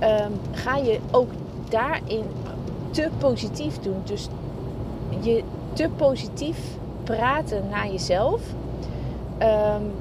Um, 0.00 0.40
ga 0.52 0.76
je 0.76 0.98
ook 1.10 1.30
daarin 1.68 2.24
te 2.90 3.08
positief 3.18 3.78
doen, 3.78 4.02
dus 4.04 4.28
je 5.20 5.42
te 5.72 5.88
positief 5.96 6.58
praten 7.04 7.68
naar 7.70 7.90
jezelf. 7.90 8.40
Um, 9.42 9.92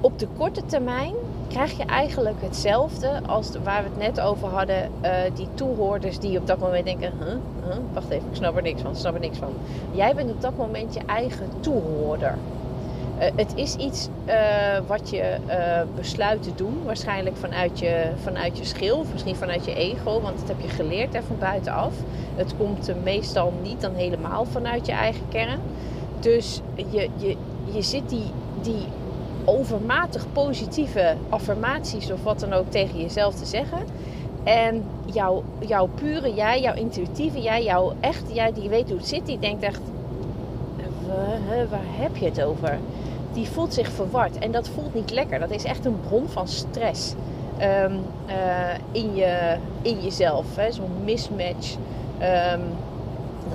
op 0.00 0.18
de 0.18 0.28
korte 0.36 0.66
termijn 0.66 1.14
krijg 1.54 1.76
je 1.76 1.84
eigenlijk 1.84 2.36
hetzelfde 2.40 3.20
als 3.26 3.50
waar 3.62 3.82
we 3.82 3.88
het 3.88 3.98
net 3.98 4.20
over 4.20 4.48
hadden. 4.48 4.90
Uh, 5.04 5.10
die 5.34 5.48
toehoorders 5.54 6.18
die 6.18 6.38
op 6.38 6.46
dat 6.46 6.58
moment 6.58 6.84
denken: 6.84 7.12
huh, 7.18 7.76
wacht 7.92 8.10
even, 8.10 8.28
ik 8.30 8.36
snap 8.36 8.56
er 8.56 8.62
niks 8.62 8.82
van, 8.82 8.96
snap 8.96 9.14
er 9.14 9.20
niks 9.20 9.38
van. 9.38 9.52
Jij 9.92 10.14
bent 10.14 10.30
op 10.30 10.40
dat 10.40 10.56
moment 10.56 10.94
je 10.94 11.00
eigen 11.06 11.48
toehoorder. 11.60 12.34
Uh, 13.18 13.24
het 13.36 13.52
is 13.54 13.76
iets 13.76 14.08
uh, 14.26 14.34
wat 14.86 15.10
je 15.10 15.36
besluit 15.96 16.42
te 16.42 16.54
doen, 16.54 16.82
waarschijnlijk 16.84 17.36
vanuit 17.36 17.78
je, 17.78 18.10
vanuit 18.22 18.58
je 18.58 18.64
schil, 18.64 19.04
misschien 19.12 19.36
vanuit 19.36 19.64
je 19.64 19.74
ego, 19.74 20.20
want 20.20 20.38
dat 20.38 20.48
heb 20.48 20.60
je 20.60 20.68
geleerd 20.68 21.14
er 21.14 21.22
van 21.22 21.38
buitenaf. 21.38 21.92
Het 22.34 22.54
komt 22.56 22.90
meestal 23.04 23.52
niet 23.62 23.80
dan 23.80 23.94
helemaal 23.94 24.44
vanuit 24.44 24.86
je 24.86 24.92
eigen 24.92 25.28
kern. 25.28 25.60
Dus 26.20 26.60
je, 26.74 27.08
je, 27.16 27.36
je 27.72 27.82
zit 27.82 28.08
die, 28.08 28.30
die 28.62 28.84
overmatig 29.44 30.26
positieve 30.32 31.14
affirmaties 31.28 32.10
of 32.10 32.22
wat 32.22 32.40
dan 32.40 32.52
ook 32.52 32.70
tegen 32.70 33.00
jezelf 33.00 33.34
te 33.34 33.46
zeggen. 33.46 33.78
En 34.44 34.84
jouw, 35.12 35.42
jouw 35.58 35.88
pure 35.94 36.34
jij, 36.34 36.60
jouw 36.60 36.74
intuïtieve 36.74 37.40
jij, 37.40 37.64
jouw 37.64 37.92
echte 38.00 38.34
jij, 38.34 38.52
die 38.52 38.68
weet 38.68 38.88
hoe 38.88 38.98
het 38.98 39.08
zit, 39.08 39.26
die 39.26 39.38
denkt 39.38 39.62
echt: 39.62 39.80
waar 41.70 41.80
heb 41.98 42.16
je 42.16 42.24
het 42.24 42.42
over? 42.42 42.78
Die 43.32 43.48
voelt 43.48 43.74
zich 43.74 43.90
verward 43.90 44.38
en 44.38 44.50
dat 44.50 44.68
voelt 44.68 44.94
niet 44.94 45.10
lekker. 45.10 45.38
Dat 45.38 45.50
is 45.50 45.64
echt 45.64 45.84
een 45.84 46.00
bron 46.08 46.28
van 46.28 46.48
stress 46.48 47.14
um, 47.60 48.00
uh, 48.28 48.74
in, 48.92 49.14
je, 49.14 49.56
in 49.82 50.00
jezelf. 50.00 50.46
Zo'n 50.70 51.04
mismatch. 51.04 51.76
Dat 52.18 52.58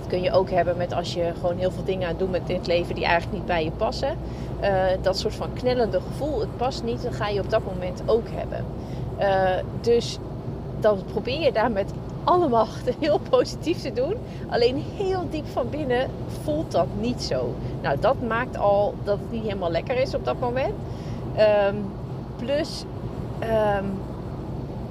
kun 0.10 0.22
je 0.22 0.32
ook 0.32 0.50
hebben 0.50 0.78
met 0.78 0.94
als 0.94 1.13
je 1.13 1.32
gewoon 1.39 1.58
heel 1.58 1.72
veel 1.72 1.84
dingen 1.84 2.04
aan 2.04 2.10
het 2.10 2.20
doen 2.20 2.32
bent 2.32 2.50
in 2.50 2.56
het 2.56 2.68
leven 2.68 2.96
die 2.96 3.06
eigenlijk 3.06 3.38
niet 3.38 3.46
bij 3.46 3.63
je 3.63 3.72
passen. 3.72 4.18
Uh, 4.62 4.84
dat 5.01 5.18
soort 5.18 5.36
van 5.36 5.54
knellende 5.54 6.00
gevoel, 6.01 6.39
het 6.39 6.58
past 6.58 6.84
niet, 6.84 7.04
dan 7.04 7.13
ga 7.13 7.28
je 7.28 7.39
op 7.39 7.50
dat 7.50 7.62
moment 7.66 8.01
ook 8.06 8.28
hebben. 8.32 8.66
Uh, 9.20 9.63
dus 9.82 10.18
dan 10.80 11.00
probeer 11.12 11.42
je 11.42 11.51
daar 11.51 11.72
met 11.72 11.92
alle 12.24 12.48
macht 12.48 12.89
heel 13.00 13.20
positief 13.30 13.82
te 13.82 13.94
doen. 13.94 14.13
Alleen 14.50 14.84
heel 14.98 15.28
diep 15.30 15.48
van 15.48 15.70
binnen 15.70 16.10
voelt 16.44 16.72
dat 16.72 16.88
niet 17.00 17.22
zo. 17.22 17.54
Nou, 17.82 18.00
dat 18.00 18.22
maakt 18.22 18.58
al 18.58 18.94
dat 19.04 19.18
het 19.20 19.32
niet 19.32 19.44
helemaal 19.44 19.72
lekker 19.72 19.98
is 19.98 20.13
op 20.16 20.25
dat 20.25 20.39
moment. 20.39 20.74
Um, 21.68 21.86
plus, 22.36 22.84
um, 23.42 23.99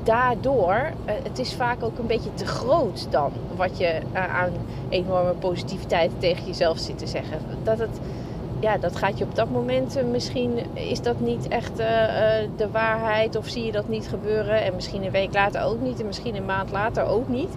daardoor, 0.03 0.75
uh, 0.75 1.13
het 1.23 1.39
is 1.39 1.55
vaak 1.55 1.83
ook 1.83 1.99
een 1.99 2.07
beetje 2.07 2.35
te 2.35 2.47
groot 2.47 3.07
dan 3.11 3.33
wat 3.57 3.79
je 3.79 4.01
uh, 4.15 4.37
aan 4.37 4.51
enorme 4.89 5.33
positiviteit 5.33 6.11
tegen 6.19 6.47
jezelf 6.47 6.79
zit 6.79 6.99
te 6.99 7.07
zeggen. 7.07 7.39
Dat 7.63 7.79
het 7.79 8.01
ja, 8.61 8.77
dat 8.77 8.97
gaat 8.97 9.19
je 9.19 9.25
op 9.25 9.35
dat 9.35 9.51
moment 9.51 9.97
eh, 9.97 10.05
misschien 10.05 10.59
is 10.73 11.01
dat 11.01 11.21
niet 11.21 11.49
echt 11.49 11.77
de 12.57 12.69
waarheid 12.73 13.37
of 13.37 13.49
zie 13.49 13.65
je 13.65 13.73
dat 13.73 13.89
niet 13.89 14.09
gebeuren 14.09 14.63
en 14.63 14.75
misschien 14.75 15.05
een 15.05 15.11
week 15.11 15.33
later 15.33 15.63
ook 15.63 15.81
niet 15.81 16.01
en 16.01 16.07
misschien 16.07 16.37
een 16.37 16.45
maand 16.45 16.71
later 16.71 17.05
ook 17.05 17.29
niet. 17.29 17.57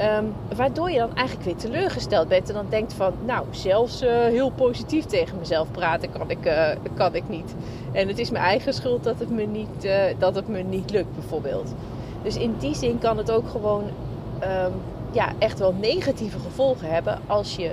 Um, 0.00 0.34
waardoor 0.56 0.90
je 0.90 0.98
dan 0.98 1.14
eigenlijk 1.14 1.46
weer 1.46 1.56
teleurgesteld 1.56 2.28
bent 2.28 2.48
en 2.48 2.54
dan 2.54 2.66
denkt 2.68 2.92
van, 2.92 3.12
nou, 3.24 3.46
zelfs 3.50 4.02
uh, 4.02 4.08
heel 4.10 4.50
positief 4.50 5.04
tegen 5.04 5.38
mezelf 5.38 5.70
praten 5.70 6.10
kan 6.10 6.30
ik, 6.30 6.46
uh, 6.46 6.68
kan 6.94 7.14
ik 7.14 7.28
niet. 7.28 7.54
En 7.92 8.08
het 8.08 8.18
is 8.18 8.30
mijn 8.30 8.44
eigen 8.44 8.74
schuld 8.74 9.04
dat 9.04 9.18
het 9.18 9.30
me 9.30 9.42
niet, 9.42 9.84
uh, 9.84 10.02
dat 10.18 10.34
het 10.34 10.48
me 10.48 10.62
niet 10.62 10.90
lukt, 10.90 11.14
bijvoorbeeld. 11.14 11.74
Dus 12.22 12.36
in 12.36 12.54
die 12.58 12.74
zin 12.74 12.98
kan 12.98 13.18
het 13.18 13.30
ook 13.30 13.48
gewoon 13.48 13.82
um, 13.82 14.72
ja, 15.10 15.32
echt 15.38 15.58
wel 15.58 15.74
negatieve 15.80 16.38
gevolgen 16.38 16.90
hebben 16.90 17.18
als 17.26 17.56
je 17.56 17.70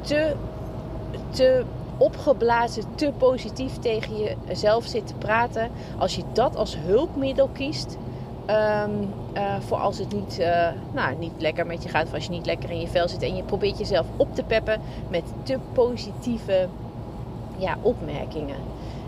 te 0.00 0.34
te 1.30 1.62
opgeblazen, 1.96 2.84
te 2.94 3.12
positief 3.18 3.78
tegen 3.78 4.36
jezelf 4.46 4.84
zit 4.84 5.06
te 5.06 5.14
praten. 5.14 5.70
Als 5.98 6.16
je 6.16 6.22
dat 6.32 6.56
als 6.56 6.76
hulpmiddel 6.78 7.48
kiest. 7.52 7.96
Um, 8.50 9.12
uh, 9.34 9.54
voor 9.60 9.76
als 9.76 9.98
het 9.98 10.12
niet, 10.12 10.38
uh, 10.40 10.68
nou, 10.92 11.16
niet 11.18 11.32
lekker 11.38 11.66
met 11.66 11.82
je 11.82 11.88
gaat, 11.88 12.06
of 12.06 12.14
als 12.14 12.24
je 12.24 12.30
niet 12.30 12.46
lekker 12.46 12.70
in 12.70 12.80
je 12.80 12.88
vel 12.88 13.08
zit 13.08 13.22
en 13.22 13.36
je 13.36 13.42
probeert 13.42 13.78
jezelf 13.78 14.06
op 14.16 14.34
te 14.34 14.42
peppen 14.42 14.80
met 15.08 15.22
te 15.42 15.58
positieve 15.72 16.68
ja, 17.56 17.76
opmerkingen. 17.82 18.56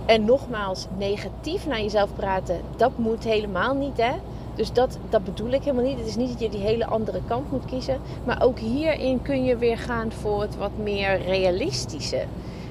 En 0.06 0.25
nogmaals, 0.25 0.87
negatief 0.99 1.66
naar 1.66 1.80
jezelf 1.80 2.14
praten, 2.14 2.61
dat 2.76 2.99
moet 2.99 3.25
helemaal 3.25 3.75
niet, 3.75 3.96
hè? 3.96 4.12
Dus 4.54 4.72
dat, 4.72 4.99
dat 5.11 5.25
bedoel 5.25 5.50
ik 5.50 5.62
helemaal 5.62 5.84
niet. 5.84 5.99
Het 5.99 6.06
is 6.06 6.16
niet 6.16 6.28
dat 6.28 6.40
je 6.40 6.49
die 6.49 6.61
hele 6.61 6.87
andere 6.87 7.20
kant 7.26 7.50
moet 7.50 7.64
kiezen. 7.64 8.00
Maar 8.25 8.42
ook 8.42 8.58
hierin 8.58 9.22
kun 9.22 9.44
je 9.44 9.56
weer 9.56 9.78
gaan 9.78 10.12
voor 10.12 10.40
het 10.40 10.56
wat 10.56 10.76
meer 10.82 11.22
realistische. 11.22 12.25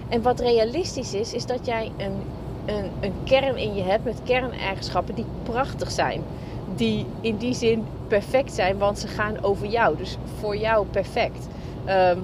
En 0.09 0.21
wat 0.21 0.39
realistisch 0.39 1.13
is, 1.13 1.33
is 1.33 1.45
dat 1.45 1.65
jij 1.65 1.91
een, 1.97 2.15
een, 2.65 2.85
een 2.99 3.13
kern 3.23 3.57
in 3.57 3.75
je 3.75 3.83
hebt 3.83 4.03
met 4.03 4.21
kerneigenschappen 4.23 5.15
die 5.15 5.25
prachtig 5.43 5.91
zijn. 5.91 6.23
Die 6.75 7.05
in 7.21 7.37
die 7.37 7.53
zin 7.53 7.85
perfect 8.07 8.53
zijn, 8.53 8.77
want 8.77 8.99
ze 8.99 9.07
gaan 9.07 9.43
over 9.43 9.67
jou. 9.67 9.97
Dus 9.97 10.17
voor 10.39 10.57
jou 10.57 10.85
perfect. 10.85 11.47
Um, 11.87 12.23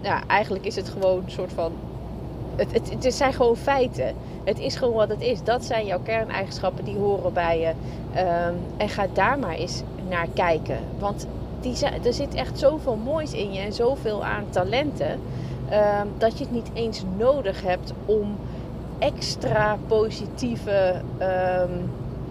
ja, 0.00 0.26
eigenlijk 0.26 0.64
is 0.64 0.76
het 0.76 0.88
gewoon 0.88 1.22
een 1.24 1.30
soort 1.30 1.52
van. 1.52 1.72
Het, 2.56 2.72
het, 2.72 3.04
het 3.04 3.14
zijn 3.14 3.32
gewoon 3.32 3.56
feiten. 3.56 4.14
Het 4.44 4.58
is 4.58 4.76
gewoon 4.76 4.94
wat 4.94 5.08
het 5.08 5.20
is. 5.20 5.42
Dat 5.42 5.64
zijn 5.64 5.86
jouw 5.86 6.00
kerneigenschappen, 6.00 6.84
die 6.84 6.96
horen 6.96 7.32
bij 7.32 7.60
je. 7.60 7.68
Um, 7.68 8.56
en 8.76 8.88
ga 8.88 9.06
daar 9.12 9.38
maar 9.38 9.54
eens 9.54 9.82
naar 10.08 10.26
kijken. 10.34 10.78
Want 10.98 11.26
die, 11.60 11.86
er 12.04 12.12
zit 12.12 12.34
echt 12.34 12.58
zoveel 12.58 12.96
moois 12.96 13.32
in 13.32 13.52
je 13.52 13.60
en 13.60 13.72
zoveel 13.72 14.24
aan 14.24 14.44
talenten. 14.50 15.20
Ehm, 15.68 16.06
dat 16.18 16.38
je 16.38 16.44
het 16.44 16.52
niet 16.52 16.70
eens 16.72 17.02
nodig 17.16 17.62
hebt 17.62 17.92
om 18.04 18.36
extra 18.98 19.78
positieve, 19.86 20.94
ehm, 21.18 21.70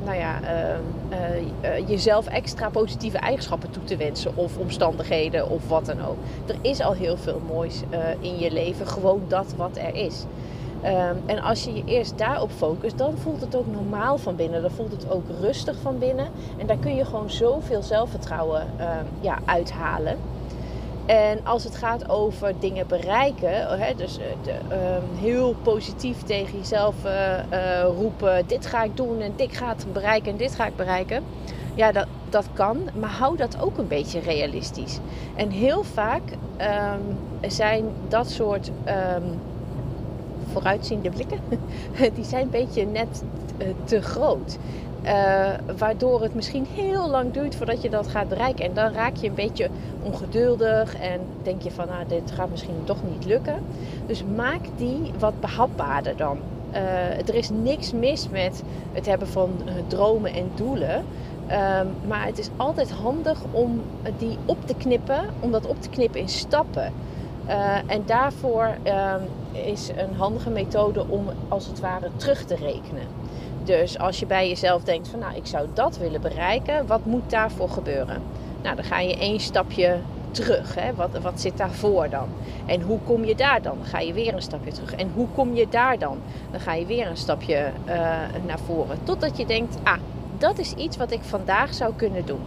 nou 0.06 0.18
ja, 0.18 0.42
ehm, 0.42 0.82
eh, 1.10 1.78
eh, 1.78 1.88
jezelf 1.90 2.28
extra 2.28 2.70
positieve 2.70 3.18
eigenschappen 3.18 3.72
toe 3.72 3.84
te 3.84 3.96
wensen 3.96 4.32
of 4.36 4.58
omstandigheden 4.58 5.50
of 5.50 5.68
wat 5.68 5.86
dan 5.86 6.06
ook. 6.06 6.18
Er 6.46 6.56
is 6.62 6.82
al 6.82 6.94
heel 6.94 7.18
veel 7.18 7.42
moois 7.48 7.82
uh, 7.92 8.00
in 8.20 8.40
je 8.40 8.52
leven, 8.52 8.88
gewoon 8.88 9.22
dat 9.28 9.54
wat 9.58 9.78
er 9.78 9.96
is. 9.96 10.26
en 11.26 11.42
als 11.42 11.64
je 11.64 11.74
je 11.74 11.84
eerst 11.86 12.18
daarop 12.18 12.52
focust, 12.52 12.98
dan 12.98 13.18
voelt 13.18 13.42
het 13.42 13.56
ook 13.56 13.66
normaal 13.72 14.18
van 14.18 14.36
binnen. 14.36 14.62
Dan 14.62 14.72
voelt 14.72 14.92
het 14.92 15.10
ook 15.10 15.24
rustig 15.42 15.78
van 15.82 16.00
binnen. 16.00 16.28
En 16.58 16.68
daar 16.68 16.78
kun 16.78 16.96
je 16.96 17.06
gewoon 17.06 17.30
zoveel 17.30 17.82
zelfvertrouwen 17.82 18.64
ja, 19.22 19.40
uithalen. 19.46 20.18
En 21.06 21.40
als 21.44 21.64
het 21.64 21.76
gaat 21.76 22.10
over 22.10 22.54
dingen 22.60 22.88
bereiken, 22.88 23.80
hè, 23.80 23.96
dus 23.96 24.18
eh, 24.18 24.26
de, 24.44 24.52
ehm, 24.52 25.22
heel 25.22 25.56
positief 25.64 26.24
tegen 26.24 26.58
jezelf 26.58 26.96
uh, 27.06 27.84
roepen: 27.98 28.48
dit 28.48 28.66
ga 28.66 28.84
ik 28.84 28.98
doen 28.98 29.22
en 29.22 29.34
dit 29.36 29.58
ga 29.58 29.72
ik 29.72 29.94
bereiken 29.94 30.32
en 30.32 30.38
dit 30.38 30.56
ga 30.56 30.66
ik 30.66 30.76
bereiken. 30.76 31.24
Ja, 31.76 31.92
dat, 31.92 32.08
dat 32.30 32.48
kan, 32.54 32.78
maar 33.00 33.10
hou 33.10 33.38
dat 33.38 33.62
ook 33.62 33.78
een 33.78 33.88
beetje 33.88 34.20
realistisch. 34.20 35.00
En 35.36 35.50
heel 35.50 35.84
vaak 35.84 36.22
um, 37.02 37.18
zijn 37.52 37.86
dat 38.08 38.30
soort 38.30 38.72
um, 38.88 39.40
vooruitziende 40.52 41.10
blikken, 41.10 41.40
die 42.16 42.24
zijn 42.24 42.44
een 42.44 42.50
beetje 42.50 42.86
net 42.86 43.24
te 43.84 44.02
groot. 44.02 44.58
Uh, 45.06 45.50
waardoor 45.78 46.22
het 46.22 46.36
misschien 46.36 46.68
heel 46.74 47.10
lang 47.10 47.34
duurt 47.34 47.56
voordat 47.56 47.82
je 47.82 47.90
dat 47.90 48.08
gaat 48.08 48.30
bereiken. 48.30 48.66
En 48.66 48.74
dan 48.74 48.94
raak 48.94 49.16
je 49.16 49.28
een 49.28 49.34
beetje 49.34 49.70
ongeduldig 50.04 50.96
en 50.96 51.20
denk 51.44 51.62
je 51.62 51.72
van, 51.72 51.88
nou, 51.88 52.08
dit 52.08 52.32
gaat 52.32 52.50
misschien 52.50 52.84
toch 52.84 52.98
niet 53.10 53.26
lukken. 53.26 53.64
Dus 54.06 54.24
maak 54.36 54.62
die 54.76 55.12
wat 55.20 55.40
behapbaarder 55.40 56.18
dan. 56.18 56.38
Uh, 56.72 57.28
er 57.28 57.36
is 57.36 57.50
niks 57.50 57.94
mis 57.94 58.30
met 58.30 58.64
het 58.92 59.06
hebben 59.06 59.28
van 59.28 59.52
uh, 59.66 59.72
dromen 59.88 60.34
en 60.34 60.52
doelen. 60.56 60.96
Um, 60.98 61.88
maar 62.08 62.26
het 62.26 62.38
is 62.38 62.50
altijd 62.58 62.92
handig 62.92 63.40
om 63.52 63.82
die 64.18 64.38
op 64.46 64.68
te 64.68 64.76
knippen, 64.76 65.26
om 65.40 65.52
dat 65.52 65.68
op 65.68 65.82
te 65.82 65.90
knippen 65.90 66.20
in 66.20 66.30
stappen. 66.30 66.94
en 67.88 68.04
daarvoor 68.06 68.78
um, 68.84 69.22
is 69.64 69.90
een 69.90 70.16
handige 70.18 70.50
methode 70.50 71.06
om 71.08 71.26
als 71.48 71.68
het 71.68 71.80
ware 71.80 72.10
terug 72.16 72.46
te 72.46 72.56
rekenen. 72.56 73.04
Dus 73.66 74.00
als 74.00 74.20
je 74.20 74.26
bij 74.26 74.48
jezelf 74.48 74.84
denkt 74.84 75.08
van 75.08 75.20
nou, 75.20 75.36
ik 75.36 75.46
zou 75.46 75.68
dat 75.74 75.98
willen 75.98 76.22
bereiken, 76.22 76.88
wat 76.88 77.06
moet 77.06 77.30
daarvoor 77.30 77.70
gebeuren? 77.70 78.22
Nou, 78.62 78.76
dan 78.76 78.86
ga 78.86 79.00
je 79.00 79.18
één 79.18 79.40
stapje 79.40 79.98
terug. 80.32 80.76
Hè? 80.76 80.94
Wat, 80.96 81.10
wat 81.22 81.42
zit 81.42 81.58
daarvoor 81.58 82.10
dan? 82.10 82.28
En 82.66 82.82
hoe 82.82 83.00
kom 83.00 83.26
je 83.26 83.36
daar 83.36 83.62
dan? 83.62 83.78
Dan 83.78 83.88
ga 83.88 84.00
je 84.00 84.14
weer 84.14 84.34
een 84.34 84.42
stapje 84.42 84.72
terug. 84.72 84.96
En 84.96 85.12
hoe 85.14 85.28
kom 85.36 85.56
je 85.56 85.68
daar 85.70 86.00
dan? 86.00 86.18
Dan 86.52 86.60
ga 86.60 86.74
je 86.74 86.86
weer 86.86 87.08
een 87.08 87.18
stapje 87.18 87.70
uh, 87.88 87.94
naar 88.46 88.60
voren. 88.66 88.98
Totdat 89.04 89.38
je 89.38 89.46
denkt, 89.46 89.78
ah, 89.84 89.98
dat 90.38 90.58
is 90.58 90.74
iets 90.74 90.98
wat 90.98 91.12
ik 91.12 91.22
vandaag 91.22 91.74
zou 91.74 91.94
kunnen 91.96 92.26
doen. 92.26 92.42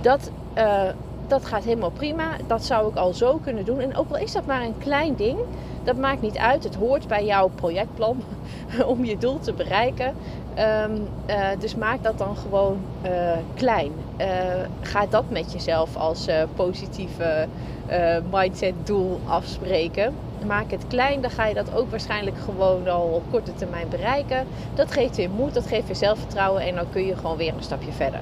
Dat, 0.00 0.30
uh, 0.56 0.82
dat 1.28 1.44
gaat 1.44 1.64
helemaal 1.64 1.90
prima. 1.90 2.28
Dat 2.46 2.64
zou 2.64 2.88
ik 2.88 2.96
al 2.96 3.12
zo 3.12 3.36
kunnen 3.36 3.64
doen. 3.64 3.80
En 3.80 3.96
ook 3.96 4.10
al 4.10 4.16
is 4.16 4.32
dat 4.32 4.46
maar 4.46 4.62
een 4.62 4.78
klein 4.78 5.14
ding, 5.14 5.38
dat 5.84 5.96
maakt 5.96 6.20
niet 6.20 6.38
uit. 6.38 6.64
Het 6.64 6.74
hoort 6.74 7.08
bij 7.08 7.24
jouw 7.24 7.50
projectplan 7.54 8.22
om 8.86 9.04
je 9.04 9.18
doel 9.18 9.38
te 9.38 9.52
bereiken. 9.52 10.14
Um, 10.84 11.08
uh, 11.30 11.48
dus 11.58 11.74
maak 11.74 12.02
dat 12.02 12.18
dan 12.18 12.36
gewoon 12.36 12.78
uh, 13.04 13.10
klein. 13.54 13.92
Uh, 14.20 14.26
ga 14.80 15.06
dat 15.06 15.24
met 15.28 15.52
jezelf 15.52 15.96
als 15.96 16.26
positieve 16.54 17.46
mindset 18.30 18.74
doel 18.84 19.20
afspreken. 19.26 20.14
Maak 20.46 20.70
het 20.70 20.86
klein, 20.88 21.20
dan 21.20 21.30
ga 21.30 21.46
je 21.46 21.54
dat 21.54 21.74
ook 21.74 21.90
waarschijnlijk 21.90 22.36
gewoon 22.44 22.88
al 22.88 23.02
op 23.02 23.22
korte 23.30 23.54
termijn 23.54 23.88
bereiken. 23.88 24.46
Dat 24.74 24.92
geeft 24.92 25.16
weer 25.16 25.30
moed, 25.30 25.54
dat 25.54 25.66
geeft 25.66 25.86
weer 25.86 25.96
zelfvertrouwen 25.96 26.62
en 26.62 26.74
dan 26.74 26.90
kun 26.90 27.06
je 27.06 27.16
gewoon 27.16 27.36
weer 27.36 27.54
een 27.54 27.62
stapje 27.62 27.92
verder. 27.92 28.20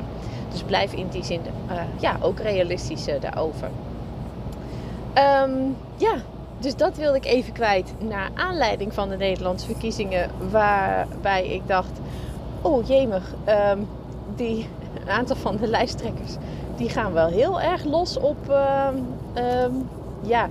Dus 0.57 0.65
blijf 0.65 0.93
in 0.93 1.09
die 1.09 1.25
zin 1.25 1.41
ja, 2.01 2.17
ook 2.21 2.41
realistisch 2.41 3.05
daarover. 3.21 3.71
Um, 5.45 5.77
ja, 5.97 6.15
dus 6.59 6.77
dat 6.77 6.97
wilde 6.97 7.17
ik 7.17 7.25
even 7.25 7.53
kwijt 7.53 7.93
naar 7.99 8.31
aanleiding 8.35 8.95
van 8.95 9.09
de 9.09 9.17
Nederlandse 9.17 9.67
verkiezingen. 9.67 10.31
Waarbij 10.51 11.47
ik 11.47 11.63
dacht, 11.67 12.01
oh 12.63 12.87
jemig, 12.87 13.35
um, 13.73 13.89
die, 14.37 14.69
een 15.01 15.11
aantal 15.11 15.37
van 15.37 15.57
de 15.57 15.67
lijsttrekkers... 15.67 16.33
die 16.77 16.89
gaan 16.89 17.13
wel 17.13 17.27
heel 17.27 17.61
erg 17.61 17.85
los 17.85 18.19
op 18.19 18.37
um, 19.37 19.89
ja, 20.23 20.49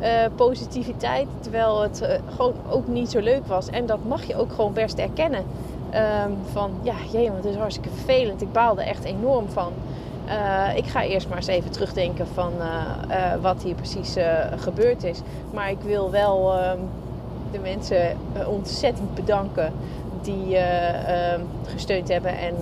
uh, 0.00 0.06
positiviteit. 0.34 1.28
Terwijl 1.40 1.80
het 1.80 2.08
gewoon 2.36 2.54
ook 2.70 2.86
niet 2.86 3.10
zo 3.10 3.20
leuk 3.20 3.46
was. 3.46 3.68
En 3.68 3.86
dat 3.86 4.04
mag 4.04 4.24
je 4.24 4.36
ook 4.36 4.52
gewoon 4.52 4.72
best 4.72 4.98
erkennen. 4.98 5.44
Van, 6.52 6.70
ja 6.82 6.94
jemig, 7.12 7.36
het 7.36 7.44
is 7.44 7.56
hartstikke 7.56 7.90
vervelend. 7.90 8.42
Ik 8.42 8.52
baalde 8.52 8.82
echt 8.82 9.04
enorm 9.04 9.48
van... 9.48 9.72
Uh, 10.30 10.76
ik 10.76 10.86
ga 10.86 11.02
eerst 11.04 11.28
maar 11.28 11.36
eens 11.36 11.46
even 11.46 11.70
terugdenken 11.70 12.26
van 12.34 12.52
uh, 12.58 12.64
uh, 13.10 13.42
wat 13.42 13.62
hier 13.62 13.74
precies 13.74 14.16
gebeurd 14.56 15.04
is. 15.04 15.20
Maar 15.50 15.70
ik 15.70 15.80
wil 15.80 16.10
wel 16.10 16.54
ehm, 16.54 16.78
de 17.52 17.58
mensen 17.58 18.16
ontzettend 18.46 19.14
bedanken 19.14 19.72
die 20.22 20.56
ehm, 20.56 21.40
gesteund 21.64 22.08
hebben 22.08 22.38
en 22.38 22.54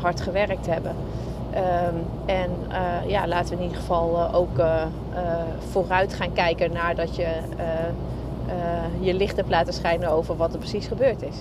hard 0.00 0.20
gewerkt 0.20 0.66
hebben. 0.66 0.94
En 2.26 2.50
ja, 3.06 3.26
laten 3.26 3.50
we 3.50 3.56
in 3.56 3.62
ieder 3.62 3.78
geval 3.78 4.34
ook 4.34 4.62
vooruit 5.70 6.14
gaan 6.14 6.32
kijken 6.32 6.72
naar 6.72 6.94
dat 6.94 7.16
je 7.16 7.26
je 9.00 9.14
licht 9.14 9.36
hebt 9.36 9.50
laten 9.50 9.72
schijnen 9.72 10.10
over 10.10 10.36
wat 10.36 10.52
er 10.52 10.58
precies 10.58 10.86
gebeurd 10.86 11.22
is. 11.22 11.36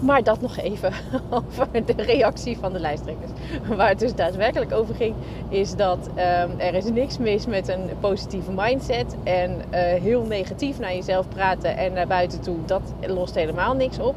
Maar 0.00 0.22
dat 0.22 0.40
nog 0.40 0.56
even 0.56 0.92
over 1.30 1.68
de 1.86 2.02
reactie 2.02 2.58
van 2.58 2.72
de 2.72 2.80
lijsttrekkers. 2.80 3.30
Waar 3.76 3.88
het 3.88 3.98
dus 3.98 4.14
daadwerkelijk 4.14 4.72
over 4.72 4.94
ging, 4.94 5.14
is 5.48 5.76
dat 5.76 6.08
um, 6.08 6.60
er 6.60 6.74
is 6.74 6.84
niks 6.84 7.18
mis 7.18 7.46
met 7.46 7.68
een 7.68 7.90
positieve 8.00 8.52
mindset. 8.52 9.16
En 9.22 9.50
uh, 9.50 9.78
heel 9.80 10.22
negatief 10.22 10.78
naar 10.78 10.94
jezelf 10.94 11.28
praten 11.28 11.76
en 11.76 11.92
naar 11.92 12.06
buiten 12.06 12.40
toe, 12.40 12.56
dat 12.66 12.82
lost 13.06 13.34
helemaal 13.34 13.74
niks 13.74 13.98
op. 13.98 14.14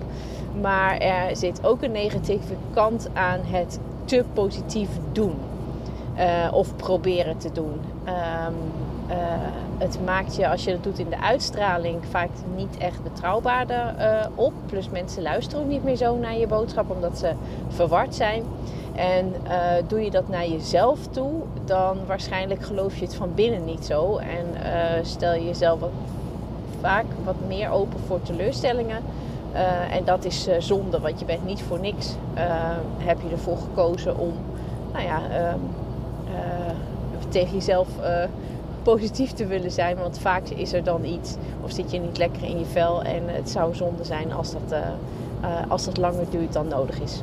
Maar 0.62 0.98
er 0.98 1.36
zit 1.36 1.66
ook 1.66 1.82
een 1.82 1.92
negatieve 1.92 2.54
kant 2.74 3.08
aan 3.14 3.40
het 3.44 3.80
te 4.06 4.24
positief 4.34 4.90
doen. 5.12 5.36
Uh, 6.18 6.48
of 6.52 6.76
proberen 6.76 7.38
te 7.38 7.52
doen. 7.52 7.82
Um, 8.06 8.56
uh, 9.10 9.16
het 9.78 10.00
maakt 10.06 10.36
je, 10.36 10.48
als 10.48 10.64
je 10.64 10.72
dat 10.72 10.84
doet 10.84 11.00
in 11.00 11.10
de 11.10 11.22
uitstraling, 11.22 12.06
vaak 12.10 12.30
niet 12.56 12.78
echt 12.78 13.04
betrouwbaarder 13.04 13.96
uh, 14.00 14.26
op. 14.36 14.54
Plus 14.66 14.90
mensen 14.90 15.22
luisteren 15.22 15.64
ook 15.64 15.70
niet 15.70 15.84
meer 15.84 15.96
zo 15.96 16.18
naar 16.18 16.38
je 16.38 16.48
boodschap, 16.48 16.92
omdat 16.92 17.18
ze 17.18 17.32
verward 17.68 18.16
zijn. 18.16 18.44
En 18.96 19.34
uh, 19.48 19.52
doe 19.88 20.04
je 20.04 20.12
dat 20.12 20.28
naar 20.28 20.48
jezelf 20.48 21.08
toe, 21.08 21.32
dan 21.66 21.98
waarschijnlijk 22.06 22.64
geloof 22.64 22.98
je 22.98 23.06
het 23.06 23.16
van 23.16 23.34
binnen 23.36 23.66
niet 23.66 23.86
zo. 23.86 24.18
En 24.18 24.46
stel 25.06 25.34
je 25.34 25.46
jezelf 25.46 25.80
vaak 26.82 27.06
wat 27.24 27.36
meer 27.48 27.70
open 27.70 28.00
voor 28.00 28.22
teleurstellingen. 28.22 29.02
en 29.92 30.06
dat 30.06 30.26
is 30.26 30.48
zonde, 30.60 31.00
want 31.00 31.20
je 31.20 31.26
bent 31.26 31.46
niet 31.46 31.62
voor 31.62 31.80
niks. 31.80 32.16
heb 32.98 33.18
je 33.22 33.30
ervoor 33.30 33.58
gekozen 33.58 34.18
om, 34.18 34.34
nou 34.94 35.06
ja, 35.06 35.22
ehm, 35.32 35.60
tegen 37.30 37.54
jezelf 37.54 37.88
positief 38.94 39.32
te 39.32 39.46
willen 39.46 39.72
zijn. 39.72 39.98
Want 39.98 40.20
vaak 40.20 40.48
is 40.48 40.74
er 40.74 40.84
dan 40.84 41.06
iets 41.06 41.36
of 41.64 41.72
zit 41.72 41.92
je 41.92 42.00
niet 42.00 42.18
lekker 42.18 42.44
in 42.44 42.60
je 42.60 42.66
vel. 42.66 43.02
En 43.04 43.24
het 43.26 43.50
zou 43.50 43.76
zonde 43.76 44.04
zijn 44.04 44.34
als 44.34 44.52
dat, 44.52 44.72
uh, 44.72 44.78
uh, 45.44 45.72
als 45.72 45.86
dat 45.86 45.98
langer 45.98 46.30
duurt 46.30 46.54
dan 46.54 46.68
nodig 46.68 47.02
is. 47.02 47.22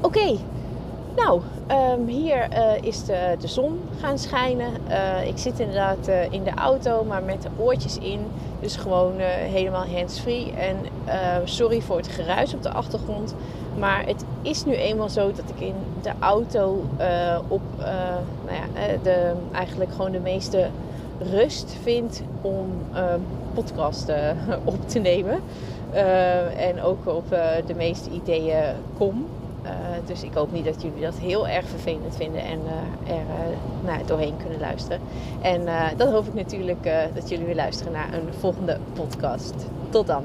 Oké, 0.00 0.36
nou, 1.16 1.40
um, 1.98 2.06
hier 2.06 2.48
uh, 2.52 2.82
is 2.82 3.04
de, 3.04 3.36
de, 3.40 3.48
zon 3.48 3.80
gaan 4.00 4.18
schijnen. 4.18 4.72
ik 5.26 5.38
zit 5.38 5.60
inderdaad 5.60 6.08
in 6.30 6.42
de 6.42 6.54
auto, 6.54 7.04
maar 7.04 7.22
met 7.22 7.42
de 7.42 7.48
oortjes 7.56 7.98
in. 7.98 8.20
Dus 8.60 8.76
gewoon 8.76 9.18
helemaal 9.18 9.86
hands-free. 9.86 10.52
En 10.52 10.76
sorry 11.44 11.80
voor 11.80 11.96
het 11.96 12.08
geruis 12.08 12.54
op 12.54 12.62
de 12.62 12.70
achtergrond. 12.70 13.34
Maar 13.78 14.06
het 14.06 14.24
is 14.42 14.64
nu 14.64 14.74
eenmaal 14.74 15.08
zo 15.08 15.32
dat 15.32 15.50
ik 15.54 15.60
in 15.60 15.74
de 16.02 16.12
auto 16.18 16.84
uh, 17.00 17.38
op 17.48 17.62
uh, 17.78 17.86
nou 18.44 18.56
ja, 18.56 18.80
eh, 18.80 18.98
de, 19.02 19.32
eigenlijk 19.52 19.90
gewoon 19.90 20.12
de 20.12 20.20
meeste 20.20 20.68
rust 21.32 21.76
vind 21.82 22.22
om 22.40 22.66
uh, 22.94 23.14
podcasten 23.54 24.36
op 24.64 24.88
te 24.88 24.98
nemen. 24.98 25.40
en 26.56 26.82
ook 26.82 27.06
op 27.06 27.28
de 27.66 27.74
meeste 27.76 28.10
ideeën 28.10 28.74
kom. 28.98 29.26
dus 30.06 30.22
ik 30.22 30.34
hoop 30.34 30.52
niet 30.52 30.64
dat 30.64 30.82
jullie 30.82 31.02
dat 31.02 31.14
heel 31.14 31.48
erg 31.48 31.66
vervelend 31.68 32.16
vinden 32.16 32.40
en 32.40 32.60
er 33.06 33.22
nou, 33.84 34.04
doorheen 34.06 34.36
kunnen 34.36 34.60
luisteren. 34.60 35.00
En 35.40 35.64
dan 35.96 36.12
hoop 36.12 36.26
ik 36.26 36.34
natuurlijk 36.34 36.88
dat 37.14 37.28
jullie 37.28 37.46
weer 37.46 37.54
luisteren 37.54 37.92
naar 37.92 38.12
een 38.12 38.34
volgende 38.38 38.78
podcast. 38.94 39.54
Tot 39.90 40.06
dan. 40.06 40.24